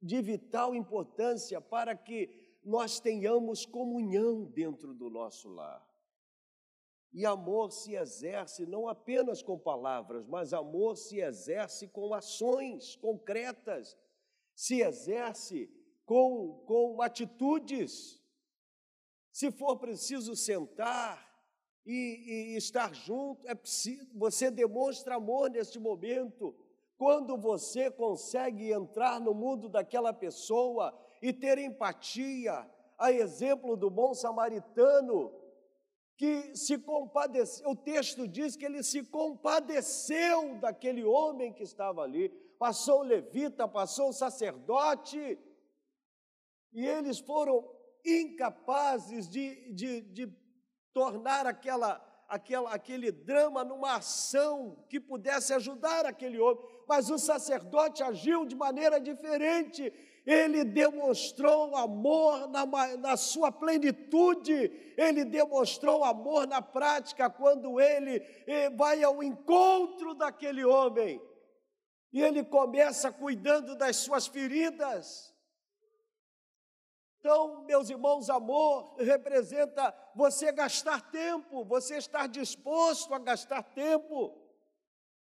de 0.00 0.20
vital 0.22 0.74
importância 0.74 1.60
para 1.60 1.94
que 1.94 2.58
nós 2.64 2.98
tenhamos 2.98 3.66
comunhão 3.66 4.44
dentro 4.44 4.94
do 4.94 5.10
nosso 5.10 5.48
lar. 5.50 5.86
E 7.12 7.26
amor 7.26 7.70
se 7.70 7.94
exerce 7.94 8.64
não 8.64 8.88
apenas 8.88 9.42
com 9.42 9.58
palavras, 9.58 10.26
mas 10.26 10.54
amor 10.54 10.96
se 10.96 11.20
exerce 11.20 11.86
com 11.86 12.14
ações 12.14 12.96
concretas, 12.96 13.94
se 14.54 14.80
exerce 14.80 15.70
com, 16.04 16.62
com 16.66 17.00
atitudes. 17.02 18.20
Se 19.32 19.50
for 19.50 19.78
preciso 19.78 20.36
sentar 20.36 21.26
e, 21.86 22.52
e 22.52 22.56
estar 22.56 22.94
junto, 22.94 23.46
é 23.48 23.54
preciso, 23.54 24.06
você 24.14 24.50
demonstra 24.50 25.16
amor 25.16 25.50
neste 25.50 25.78
momento. 25.78 26.54
Quando 26.98 27.36
você 27.36 27.90
consegue 27.90 28.70
entrar 28.70 29.20
no 29.20 29.34
mundo 29.34 29.68
daquela 29.68 30.12
pessoa 30.12 30.96
e 31.20 31.32
ter 31.32 31.58
empatia, 31.58 32.70
a 32.98 33.10
exemplo 33.10 33.76
do 33.76 33.90
bom 33.90 34.14
samaritano, 34.14 35.32
que 36.16 36.56
se 36.56 36.78
compadeceu, 36.78 37.68
o 37.70 37.74
texto 37.74 38.28
diz 38.28 38.54
que 38.54 38.64
ele 38.64 38.82
se 38.82 39.02
compadeceu 39.02 40.56
daquele 40.60 41.02
homem 41.02 41.52
que 41.52 41.64
estava 41.64 42.02
ali, 42.02 42.28
passou 42.62 43.00
o 43.00 43.02
levita, 43.02 43.66
passou 43.66 44.10
o 44.10 44.12
sacerdote, 44.12 45.36
e 46.72 46.86
eles 46.86 47.18
foram 47.18 47.68
incapazes 48.06 49.28
de, 49.28 49.72
de, 49.72 50.00
de 50.02 50.32
tornar 50.92 51.44
aquela, 51.44 52.00
aquela, 52.28 52.72
aquele 52.72 53.10
drama 53.10 53.64
numa 53.64 53.96
ação 53.96 54.86
que 54.88 55.00
pudesse 55.00 55.52
ajudar 55.52 56.06
aquele 56.06 56.38
homem. 56.38 56.64
Mas 56.86 57.10
o 57.10 57.18
sacerdote 57.18 58.00
agiu 58.00 58.46
de 58.46 58.54
maneira 58.54 59.00
diferente. 59.00 59.92
Ele 60.24 60.62
demonstrou 60.62 61.74
amor 61.74 62.48
na, 62.48 62.64
na 62.96 63.16
sua 63.16 63.50
plenitude, 63.50 64.94
ele 64.96 65.24
demonstrou 65.24 66.04
amor 66.04 66.46
na 66.46 66.62
prática 66.62 67.28
quando 67.28 67.80
ele 67.80 68.24
eh, 68.46 68.70
vai 68.70 69.02
ao 69.02 69.20
encontro 69.20 70.14
daquele 70.14 70.64
homem. 70.64 71.20
E 72.12 72.20
ele 72.20 72.44
começa 72.44 73.10
cuidando 73.10 73.74
das 73.74 73.96
suas 73.96 74.26
feridas. 74.26 75.32
Então, 77.18 77.62
meus 77.64 77.88
irmãos, 77.88 78.28
amor 78.28 78.96
representa 78.98 79.94
você 80.14 80.50
gastar 80.50 81.00
tempo, 81.10 81.64
você 81.64 81.96
estar 81.96 82.26
disposto 82.26 83.14
a 83.14 83.18
gastar 83.18 83.62
tempo, 83.62 84.36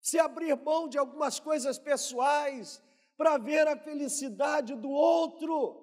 se 0.01 0.19
abrir 0.19 0.57
mão 0.57 0.89
de 0.89 0.97
algumas 0.97 1.41
coisas 1.41 1.79
pessoais 1.79 2.81
para 3.17 3.37
ver 3.37 3.67
a 3.67 3.77
felicidade 3.77 4.75
do 4.77 4.91
outro. 4.91 5.83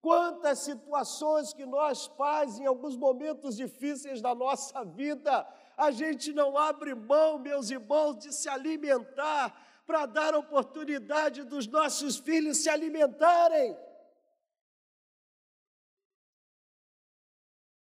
Quantas 0.00 0.58
situações 0.58 1.54
que 1.54 1.64
nós 1.64 2.08
pais, 2.08 2.58
em 2.58 2.66
alguns 2.66 2.96
momentos 2.96 3.56
difíceis 3.56 4.20
da 4.20 4.34
nossa 4.34 4.84
vida, 4.84 5.48
a 5.76 5.90
gente 5.90 6.32
não 6.32 6.56
abre 6.56 6.94
mão, 6.94 7.38
meus 7.38 7.70
irmãos, 7.70 8.18
de 8.18 8.32
se 8.32 8.48
alimentar 8.48 9.82
para 9.86 10.06
dar 10.06 10.34
oportunidade 10.34 11.44
dos 11.44 11.66
nossos 11.66 12.16
filhos 12.16 12.58
se 12.58 12.68
alimentarem. 12.68 13.76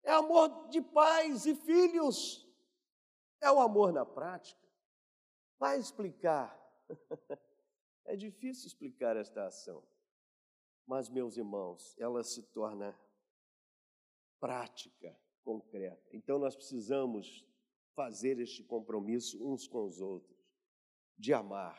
É 0.02 0.12
amor 0.12 0.68
de 0.68 0.80
pais 0.82 1.46
e 1.46 1.54
filhos. 1.54 2.46
É 3.40 3.50
o 3.50 3.58
amor 3.58 3.92
na 3.92 4.04
prática. 4.04 4.60
Vai 5.58 5.78
explicar. 5.78 6.58
é 8.04 8.14
difícil 8.14 8.66
explicar 8.66 9.16
esta 9.16 9.46
ação. 9.46 9.82
Mas, 10.87 11.08
meus 11.08 11.37
irmãos, 11.37 11.96
ela 11.98 12.22
se 12.22 12.42
torna 12.42 12.98
prática, 14.38 15.18
concreta. 15.42 16.06
Então, 16.12 16.38
nós 16.38 16.54
precisamos 16.54 17.46
fazer 17.94 18.38
este 18.38 18.62
compromisso 18.64 19.44
uns 19.46 19.66
com 19.66 19.85
os 19.85 20.00
outros, 20.00 20.37
de 21.16 21.33
amar, 21.33 21.78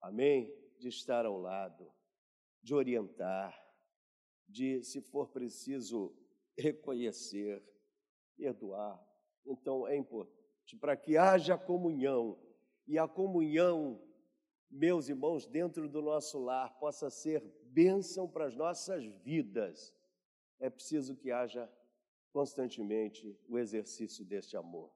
amém? 0.00 0.52
De 0.78 0.88
estar 0.88 1.24
ao 1.24 1.38
lado, 1.38 1.90
de 2.62 2.74
orientar, 2.74 3.56
de, 4.48 4.82
se 4.82 5.00
for 5.00 5.28
preciso, 5.28 6.16
reconhecer, 6.56 7.62
perdoar. 8.36 9.00
Então 9.46 9.86
é 9.86 9.96
importante 9.96 10.38
para 10.80 10.96
que 10.96 11.16
haja 11.16 11.56
comunhão 11.56 12.38
e 12.86 12.98
a 12.98 13.06
comunhão, 13.06 14.02
meus 14.70 15.08
irmãos, 15.08 15.46
dentro 15.46 15.88
do 15.88 16.02
nosso 16.02 16.38
lar 16.38 16.78
possa 16.78 17.10
ser 17.10 17.42
bênção 17.64 18.28
para 18.28 18.46
as 18.46 18.56
nossas 18.56 19.04
vidas. 19.22 19.94
É 20.60 20.68
preciso 20.68 21.16
que 21.16 21.30
haja 21.30 21.70
constantemente 22.32 23.38
o 23.48 23.58
exercício 23.58 24.24
deste 24.24 24.56
amor. 24.56 24.90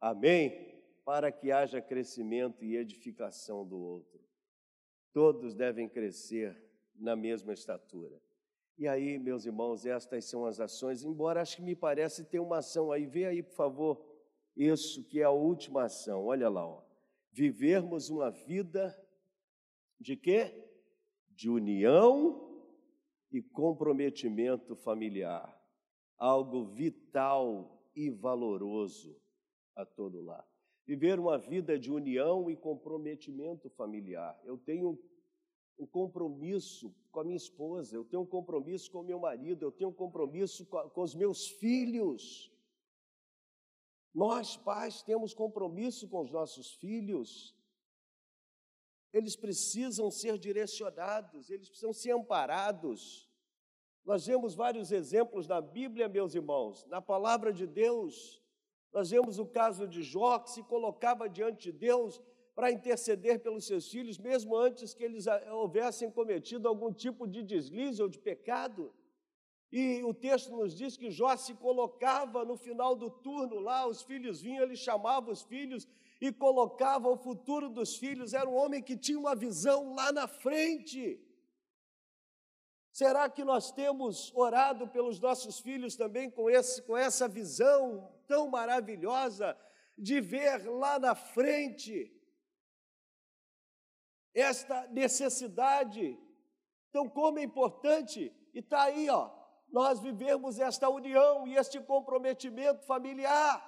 Amém? 0.00 0.82
Para 1.04 1.32
que 1.32 1.50
haja 1.50 1.80
crescimento 1.80 2.64
e 2.64 2.76
edificação 2.76 3.66
do 3.66 3.78
outro. 3.78 4.20
Todos 5.12 5.54
devem 5.54 5.88
crescer 5.88 6.56
na 6.94 7.16
mesma 7.16 7.52
estatura. 7.52 8.20
E 8.76 8.86
aí, 8.86 9.18
meus 9.18 9.44
irmãos, 9.44 9.84
estas 9.84 10.24
são 10.26 10.46
as 10.46 10.60
ações, 10.60 11.02
embora 11.02 11.42
acho 11.42 11.56
que 11.56 11.62
me 11.62 11.74
parece 11.74 12.24
ter 12.24 12.38
uma 12.38 12.58
ação 12.58 12.92
aí, 12.92 13.06
vê 13.06 13.24
aí, 13.24 13.42
por 13.42 13.54
favor, 13.54 14.04
isso 14.56 15.04
que 15.04 15.20
é 15.20 15.24
a 15.24 15.30
última 15.30 15.84
ação, 15.84 16.26
olha 16.26 16.48
lá, 16.48 16.64
ó. 16.64 16.84
Vivermos 17.32 18.08
uma 18.08 18.30
vida 18.30 18.96
de 19.98 20.16
quê? 20.16 20.52
De 21.30 21.50
união 21.50 22.64
e 23.32 23.42
comprometimento 23.42 24.76
familiar, 24.76 25.57
algo 26.18 26.64
vital 26.64 27.80
e 27.94 28.10
valoroso 28.10 29.16
a 29.74 29.86
todo 29.86 30.20
lar. 30.20 30.46
viver 30.84 31.20
uma 31.20 31.36
vida 31.36 31.78
de 31.78 31.90
união 31.90 32.50
e 32.50 32.56
comprometimento 32.56 33.68
familiar. 33.68 34.40
Eu 34.42 34.56
tenho 34.56 34.98
um 35.78 35.86
compromisso 35.86 36.94
com 37.12 37.20
a 37.20 37.24
minha 37.24 37.36
esposa, 37.36 37.94
eu 37.94 38.04
tenho 38.04 38.22
um 38.22 38.26
compromisso 38.26 38.90
com 38.90 39.00
o 39.00 39.04
meu 39.04 39.20
marido, 39.20 39.64
eu 39.64 39.70
tenho 39.70 39.90
um 39.90 39.94
compromisso 39.94 40.64
com, 40.66 40.78
a, 40.78 40.90
com 40.90 41.02
os 41.02 41.14
meus 41.14 41.46
filhos. 41.46 42.50
Nós, 44.14 44.56
pais, 44.56 45.02
temos 45.02 45.34
compromisso 45.34 46.08
com 46.08 46.20
os 46.20 46.30
nossos 46.30 46.72
filhos. 46.74 47.54
Eles 49.12 49.36
precisam 49.36 50.10
ser 50.10 50.38
direcionados, 50.38 51.50
eles 51.50 51.68
precisam 51.68 51.92
ser 51.92 52.12
amparados. 52.12 53.27
Nós 54.08 54.24
vemos 54.26 54.54
vários 54.54 54.90
exemplos 54.90 55.46
na 55.46 55.60
Bíblia, 55.60 56.08
meus 56.08 56.34
irmãos, 56.34 56.86
na 56.86 56.98
palavra 56.98 57.52
de 57.52 57.66
Deus. 57.66 58.42
Nós 58.90 59.10
vemos 59.10 59.38
o 59.38 59.44
caso 59.44 59.86
de 59.86 60.02
Jó, 60.02 60.38
que 60.38 60.50
se 60.50 60.62
colocava 60.62 61.28
diante 61.28 61.70
de 61.70 61.72
Deus 61.72 62.18
para 62.54 62.70
interceder 62.70 63.38
pelos 63.40 63.66
seus 63.66 63.90
filhos, 63.90 64.16
mesmo 64.16 64.56
antes 64.56 64.94
que 64.94 65.04
eles 65.04 65.26
houvessem 65.52 66.10
cometido 66.10 66.66
algum 66.66 66.90
tipo 66.90 67.28
de 67.28 67.42
deslize 67.42 68.02
ou 68.02 68.08
de 68.08 68.18
pecado. 68.18 68.94
E 69.70 70.02
o 70.02 70.14
texto 70.14 70.56
nos 70.56 70.74
diz 70.74 70.96
que 70.96 71.10
Jó 71.10 71.36
se 71.36 71.52
colocava 71.52 72.46
no 72.46 72.56
final 72.56 72.96
do 72.96 73.10
turno 73.10 73.58
lá, 73.58 73.86
os 73.86 74.00
filhos 74.00 74.40
vinham, 74.40 74.64
ele 74.64 74.74
chamava 74.74 75.30
os 75.30 75.42
filhos 75.42 75.86
e 76.18 76.32
colocava 76.32 77.10
o 77.10 77.18
futuro 77.18 77.68
dos 77.68 77.94
filhos. 77.94 78.32
Era 78.32 78.48
um 78.48 78.56
homem 78.56 78.82
que 78.82 78.96
tinha 78.96 79.18
uma 79.18 79.36
visão 79.36 79.94
lá 79.94 80.10
na 80.10 80.26
frente. 80.26 81.27
Será 82.98 83.30
que 83.30 83.44
nós 83.44 83.70
temos 83.70 84.32
orado 84.34 84.88
pelos 84.88 85.20
nossos 85.20 85.60
filhos 85.60 85.94
também 85.94 86.28
com, 86.28 86.50
esse, 86.50 86.82
com 86.82 86.96
essa 86.96 87.28
visão 87.28 88.12
tão 88.26 88.48
maravilhosa 88.48 89.56
de 89.96 90.20
ver 90.20 90.68
lá 90.68 90.98
na 90.98 91.14
frente 91.14 92.12
esta 94.34 94.88
necessidade? 94.88 96.18
Então, 96.90 97.08
como 97.08 97.38
é 97.38 97.44
importante, 97.44 98.34
e 98.52 98.58
está 98.58 98.82
aí, 98.82 99.08
ó, 99.08 99.30
nós 99.68 100.00
vivemos 100.00 100.58
esta 100.58 100.88
união 100.88 101.46
e 101.46 101.54
este 101.54 101.80
comprometimento 101.80 102.84
familiar, 102.84 103.62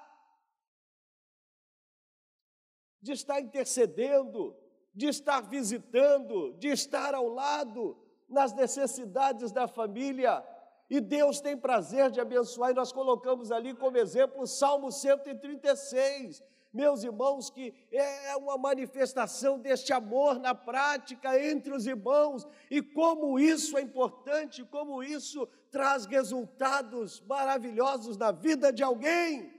de 3.00 3.12
estar 3.12 3.40
intercedendo, 3.40 4.58
de 4.92 5.06
estar 5.06 5.40
visitando, 5.40 6.52
de 6.54 6.66
estar 6.66 7.14
ao 7.14 7.28
lado 7.28 8.09
nas 8.30 8.52
necessidades 8.52 9.50
da 9.50 9.66
família. 9.66 10.42
E 10.88 11.00
Deus 11.00 11.40
tem 11.40 11.56
prazer 11.56 12.10
de 12.10 12.20
abençoar, 12.20 12.70
e 12.70 12.74
nós 12.74 12.92
colocamos 12.92 13.52
ali 13.52 13.74
como 13.74 13.96
exemplo 13.96 14.42
o 14.42 14.46
Salmo 14.46 14.90
136, 14.90 16.42
meus 16.72 17.02
irmãos, 17.02 17.50
que 17.50 17.74
é 17.92 18.36
uma 18.36 18.56
manifestação 18.56 19.58
deste 19.58 19.92
amor 19.92 20.38
na 20.38 20.54
prática 20.54 21.38
entre 21.40 21.72
os 21.72 21.86
irmãos, 21.86 22.46
e 22.70 22.80
como 22.80 23.38
isso 23.38 23.76
é 23.76 23.82
importante, 23.82 24.64
como 24.64 25.02
isso 25.02 25.46
traz 25.70 26.06
resultados 26.06 27.20
maravilhosos 27.20 28.16
na 28.16 28.32
vida 28.32 28.72
de 28.72 28.82
alguém. 28.82 29.52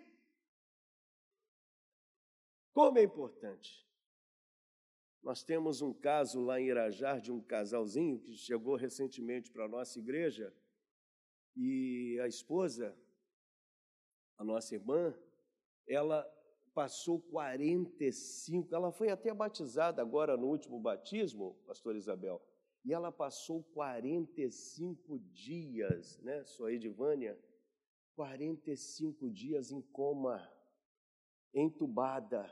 Como 2.74 2.98
é 2.98 3.04
importante. 3.04 3.86
Nós 5.22 5.44
temos 5.44 5.82
um 5.82 5.94
caso 5.94 6.42
lá 6.42 6.60
em 6.60 6.68
Irajá 6.68 7.20
de 7.20 7.32
um 7.32 7.40
casalzinho 7.40 8.20
que 8.20 8.36
chegou 8.36 8.76
recentemente 8.76 9.52
para 9.52 9.66
a 9.66 9.70
nossa 9.70 10.00
igreja, 10.00 10.54
e 11.56 12.20
a 12.24 12.28
esposa, 12.28 12.98
a 14.38 14.44
nossa 14.44 14.74
irmã, 14.74 15.14
ela 15.88 16.24
passou 16.74 17.20
45, 17.20 18.74
ela 18.74 18.92
foi 18.92 19.10
até 19.10 19.34
batizada 19.34 20.02
agora 20.02 20.38
no 20.38 20.48
último 20.48 20.80
batismo, 20.80 21.56
pastor 21.68 21.96
Isabel, 21.96 22.42
e 22.84 22.94
ela 22.94 23.12
passou 23.12 23.64
45 23.74 25.20
dias, 25.20 26.18
né, 26.20 26.44
sua 26.46 26.74
Edivânia, 26.74 27.38
45 28.16 29.30
dias 29.30 29.72
em 29.72 29.82
coma, 29.82 30.52
entubada. 31.54 32.50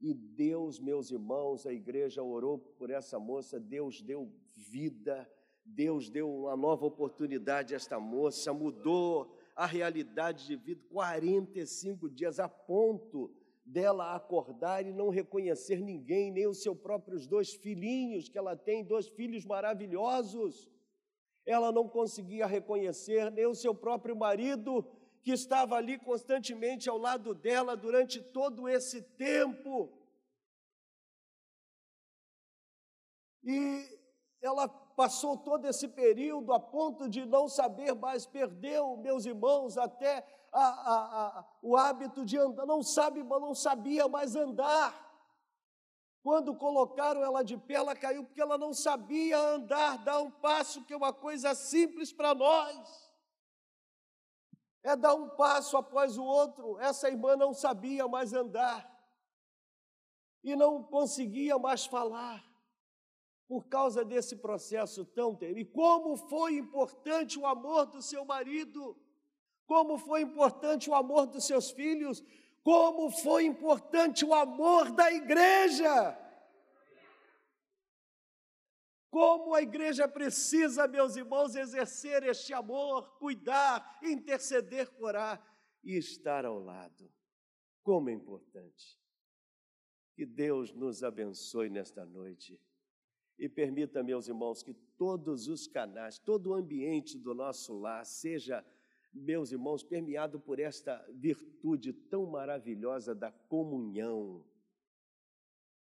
E 0.00 0.14
Deus, 0.14 0.78
meus 0.78 1.10
irmãos, 1.10 1.66
a 1.66 1.72
igreja 1.72 2.22
orou 2.22 2.58
por 2.58 2.90
essa 2.90 3.18
moça, 3.18 3.58
Deus 3.58 4.00
deu 4.00 4.32
vida, 4.56 5.28
Deus 5.64 6.08
deu 6.08 6.30
uma 6.30 6.56
nova 6.56 6.86
oportunidade 6.86 7.74
a 7.74 7.76
esta 7.76 7.98
moça, 7.98 8.52
mudou 8.52 9.36
a 9.56 9.66
realidade 9.66 10.46
de 10.46 10.54
vida, 10.54 10.80
45 10.88 12.08
dias, 12.08 12.38
a 12.38 12.48
ponto 12.48 13.34
dela 13.64 14.14
acordar 14.14 14.86
e 14.86 14.92
não 14.92 15.08
reconhecer 15.10 15.80
ninguém, 15.80 16.30
nem 16.30 16.46
os 16.46 16.62
seus 16.62 16.78
próprios 16.78 17.26
dois 17.26 17.52
filhinhos, 17.54 18.28
que 18.28 18.38
ela 18.38 18.56
tem, 18.56 18.84
dois 18.84 19.08
filhos 19.08 19.44
maravilhosos. 19.44 20.70
Ela 21.44 21.72
não 21.72 21.88
conseguia 21.88 22.46
reconhecer 22.46 23.30
nem 23.32 23.46
o 23.46 23.54
seu 23.54 23.74
próprio 23.74 24.14
marido, 24.14 24.86
que 25.22 25.32
estava 25.32 25.76
ali 25.76 25.98
constantemente 25.98 26.88
ao 26.88 26.98
lado 26.98 27.34
dela 27.34 27.76
durante 27.76 28.20
todo 28.20 28.68
esse 28.68 29.02
tempo. 29.02 29.92
E 33.42 33.98
ela 34.40 34.68
passou 34.68 35.36
todo 35.36 35.66
esse 35.66 35.88
período 35.88 36.52
a 36.52 36.60
ponto 36.60 37.08
de 37.08 37.24
não 37.24 37.48
saber 37.48 37.94
mais, 37.94 38.26
perdeu, 38.26 38.96
meus 38.96 39.24
irmãos, 39.26 39.78
até 39.78 40.26
a, 40.52 40.60
a, 40.60 41.26
a, 41.40 41.44
o 41.62 41.76
hábito 41.76 42.24
de 42.24 42.36
andar, 42.36 42.66
não 42.66 42.82
sabe, 42.82 43.22
não 43.22 43.54
sabia 43.54 44.08
mais 44.08 44.34
andar. 44.34 45.06
Quando 46.22 46.54
colocaram 46.54 47.22
ela 47.22 47.42
de 47.42 47.56
pé, 47.56 47.74
ela 47.74 47.94
caiu 47.94 48.24
porque 48.24 48.40
ela 48.40 48.58
não 48.58 48.74
sabia 48.74 49.38
andar, 49.38 49.98
dar 50.04 50.20
um 50.20 50.30
passo, 50.30 50.84
que 50.84 50.92
é 50.92 50.96
uma 50.96 51.12
coisa 51.12 51.54
simples 51.54 52.12
para 52.12 52.34
nós. 52.34 53.07
É 54.82 54.94
dar 54.96 55.14
um 55.14 55.28
passo 55.30 55.76
após 55.76 56.16
o 56.16 56.24
outro. 56.24 56.78
Essa 56.78 57.08
irmã 57.08 57.36
não 57.36 57.52
sabia 57.52 58.06
mais 58.06 58.32
andar 58.32 58.88
e 60.42 60.54
não 60.54 60.82
conseguia 60.82 61.58
mais 61.58 61.84
falar 61.84 62.44
por 63.46 63.66
causa 63.66 64.04
desse 64.04 64.36
processo 64.36 65.04
tão 65.04 65.34
terrível. 65.34 65.62
E 65.62 65.64
como 65.64 66.16
foi 66.16 66.56
importante 66.56 67.38
o 67.38 67.46
amor 67.46 67.86
do 67.86 68.02
seu 68.02 68.24
marido, 68.24 68.96
como 69.66 69.98
foi 69.98 70.22
importante 70.22 70.88
o 70.88 70.94
amor 70.94 71.26
dos 71.26 71.44
seus 71.44 71.70
filhos, 71.70 72.22
como 72.62 73.10
foi 73.10 73.46
importante 73.46 74.24
o 74.24 74.34
amor 74.34 74.90
da 74.90 75.10
igreja. 75.10 76.27
Como 79.18 79.52
a 79.52 79.60
igreja 79.60 80.06
precisa, 80.06 80.86
meus 80.86 81.16
irmãos, 81.16 81.56
exercer 81.56 82.22
este 82.22 82.54
amor, 82.54 83.18
cuidar, 83.18 83.98
interceder, 84.00 84.88
orar 85.00 85.44
e 85.82 85.96
estar 85.96 86.44
ao 86.44 86.60
lado. 86.60 87.10
Como 87.82 88.08
é 88.10 88.12
importante. 88.12 88.96
Que 90.14 90.24
Deus 90.24 90.72
nos 90.72 91.02
abençoe 91.02 91.68
nesta 91.68 92.06
noite 92.06 92.60
e 93.36 93.48
permita, 93.48 94.04
meus 94.04 94.28
irmãos, 94.28 94.62
que 94.62 94.72
todos 94.72 95.48
os 95.48 95.66
canais, 95.66 96.20
todo 96.20 96.50
o 96.50 96.54
ambiente 96.54 97.18
do 97.18 97.34
nosso 97.34 97.76
lar 97.76 98.06
seja, 98.06 98.64
meus 99.12 99.50
irmãos, 99.50 99.82
permeado 99.82 100.38
por 100.38 100.60
esta 100.60 101.04
virtude 101.12 101.92
tão 101.92 102.24
maravilhosa 102.24 103.16
da 103.16 103.32
comunhão. 103.32 104.44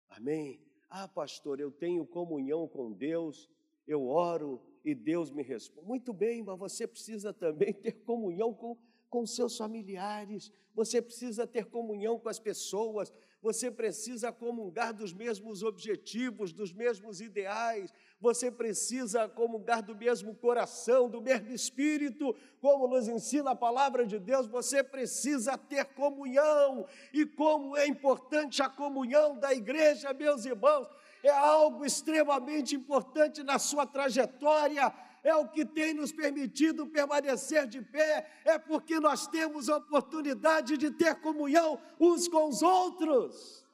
Amém? 0.09 0.64
Ah, 0.89 1.07
pastor, 1.07 1.59
eu 1.59 1.71
tenho 1.71 2.05
comunhão 2.05 2.67
com 2.67 2.91
Deus, 2.91 3.49
eu 3.87 4.07
oro 4.07 4.61
e 4.83 4.93
Deus 4.93 5.31
me 5.31 5.43
responde. 5.43 5.87
Muito 5.87 6.13
bem, 6.13 6.43
mas 6.43 6.57
você 6.57 6.87
precisa 6.87 7.33
também 7.33 7.73
ter 7.81 7.93
comunhão 8.03 8.53
com, 8.53 8.77
com 9.09 9.25
seus 9.25 9.57
familiares, 9.57 10.51
você 10.73 11.01
precisa 11.01 11.47
ter 11.47 11.65
comunhão 11.65 12.19
com 12.19 12.29
as 12.29 12.39
pessoas, 12.39 13.11
você 13.41 13.69
precisa 13.69 14.31
comungar 14.31 14.93
dos 14.93 15.13
mesmos 15.13 15.63
objetivos, 15.63 16.51
dos 16.51 16.73
mesmos 16.73 17.21
ideais, 17.21 17.93
você 18.25 18.49
precisa 18.49 19.29
comungar 19.29 19.83
do 19.83 19.95
mesmo 19.95 20.33
coração, 20.33 21.07
do 21.07 21.21
mesmo 21.21 21.51
espírito, 21.53 22.35
como 22.59 22.87
nos 22.87 23.07
ensina 23.07 23.51
a 23.51 23.55
palavra 23.55 24.03
de 24.03 24.17
Deus, 24.17 24.47
você 24.47 24.83
precisa 24.83 25.55
ter 25.55 25.85
comunhão. 25.85 26.87
E 27.13 27.23
como 27.23 27.77
é 27.77 27.85
importante 27.85 28.63
a 28.63 28.67
comunhão 28.67 29.37
da 29.37 29.53
igreja, 29.53 30.11
meus 30.11 30.43
irmãos, 30.43 30.87
é 31.21 31.29
algo 31.29 31.85
extremamente 31.85 32.75
importante 32.75 33.43
na 33.43 33.59
sua 33.59 33.85
trajetória 33.85 34.91
é 35.23 35.35
o 35.35 35.47
que 35.47 35.65
tem 35.65 35.91
nos 35.91 36.11
permitido 36.11 36.85
permanecer 36.85 37.65
de 37.65 37.81
pé, 37.81 38.29
é 38.45 38.59
porque 38.59 38.99
nós 38.99 39.25
temos 39.25 39.69
a 39.69 39.77
oportunidade 39.77 40.77
de 40.77 40.91
ter 40.91 41.15
comunhão 41.15 41.79
uns 41.99 42.27
com 42.27 42.47
os 42.47 42.61
outros. 42.61 43.64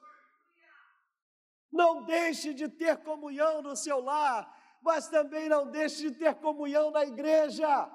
Não 1.72 2.04
deixe 2.04 2.52
de 2.52 2.68
ter 2.68 2.98
comunhão 2.98 3.62
no 3.62 3.74
seu 3.74 4.00
lar, 4.00 4.78
mas 4.82 5.08
também 5.08 5.48
não 5.48 5.70
deixe 5.70 6.10
de 6.10 6.18
ter 6.18 6.34
comunhão 6.34 6.90
na 6.90 7.04
igreja. 7.04 7.90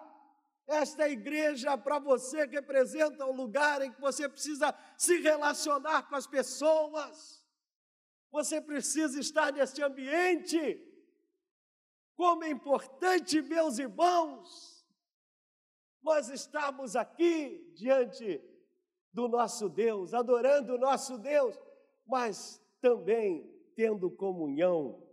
Esta 0.66 1.08
igreja, 1.08 1.78
para 1.78 2.00
você, 2.00 2.46
representa 2.46 3.26
um 3.26 3.32
lugar 3.32 3.82
em 3.82 3.92
que 3.92 4.02
você 4.02 4.28
precisa 4.28 4.74
se 4.98 5.20
relacionar 5.20 6.10
com 6.10 6.16
as 6.16 6.26
pessoas. 6.26 7.44
Você 8.32 8.60
precisa 8.60 9.20
estar 9.20 9.54
neste 9.54 9.82
ambiente. 9.84 10.84
Como 12.16 12.44
é 12.44 12.50
importante, 12.50 13.42
meus 13.44 13.78
irmãos, 13.78 14.86
nós 16.02 16.30
estamos 16.30 16.96
aqui 16.96 17.72
diante 17.76 18.42
do 19.14 19.28
nosso 19.28 19.70
Deus, 19.70 20.14
adorando 20.14 20.74
o 20.74 20.78
nosso 20.80 21.18
Deus, 21.18 21.56
mas 22.06 22.62
também 22.82 23.57
tendo 23.78 24.10
comunhão 24.10 25.08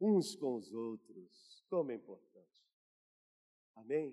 uns 0.00 0.34
com 0.34 0.56
os 0.56 0.72
outros. 0.74 1.64
Como 1.70 1.92
é 1.92 1.94
importante. 1.94 2.66
Amém? 3.76 4.12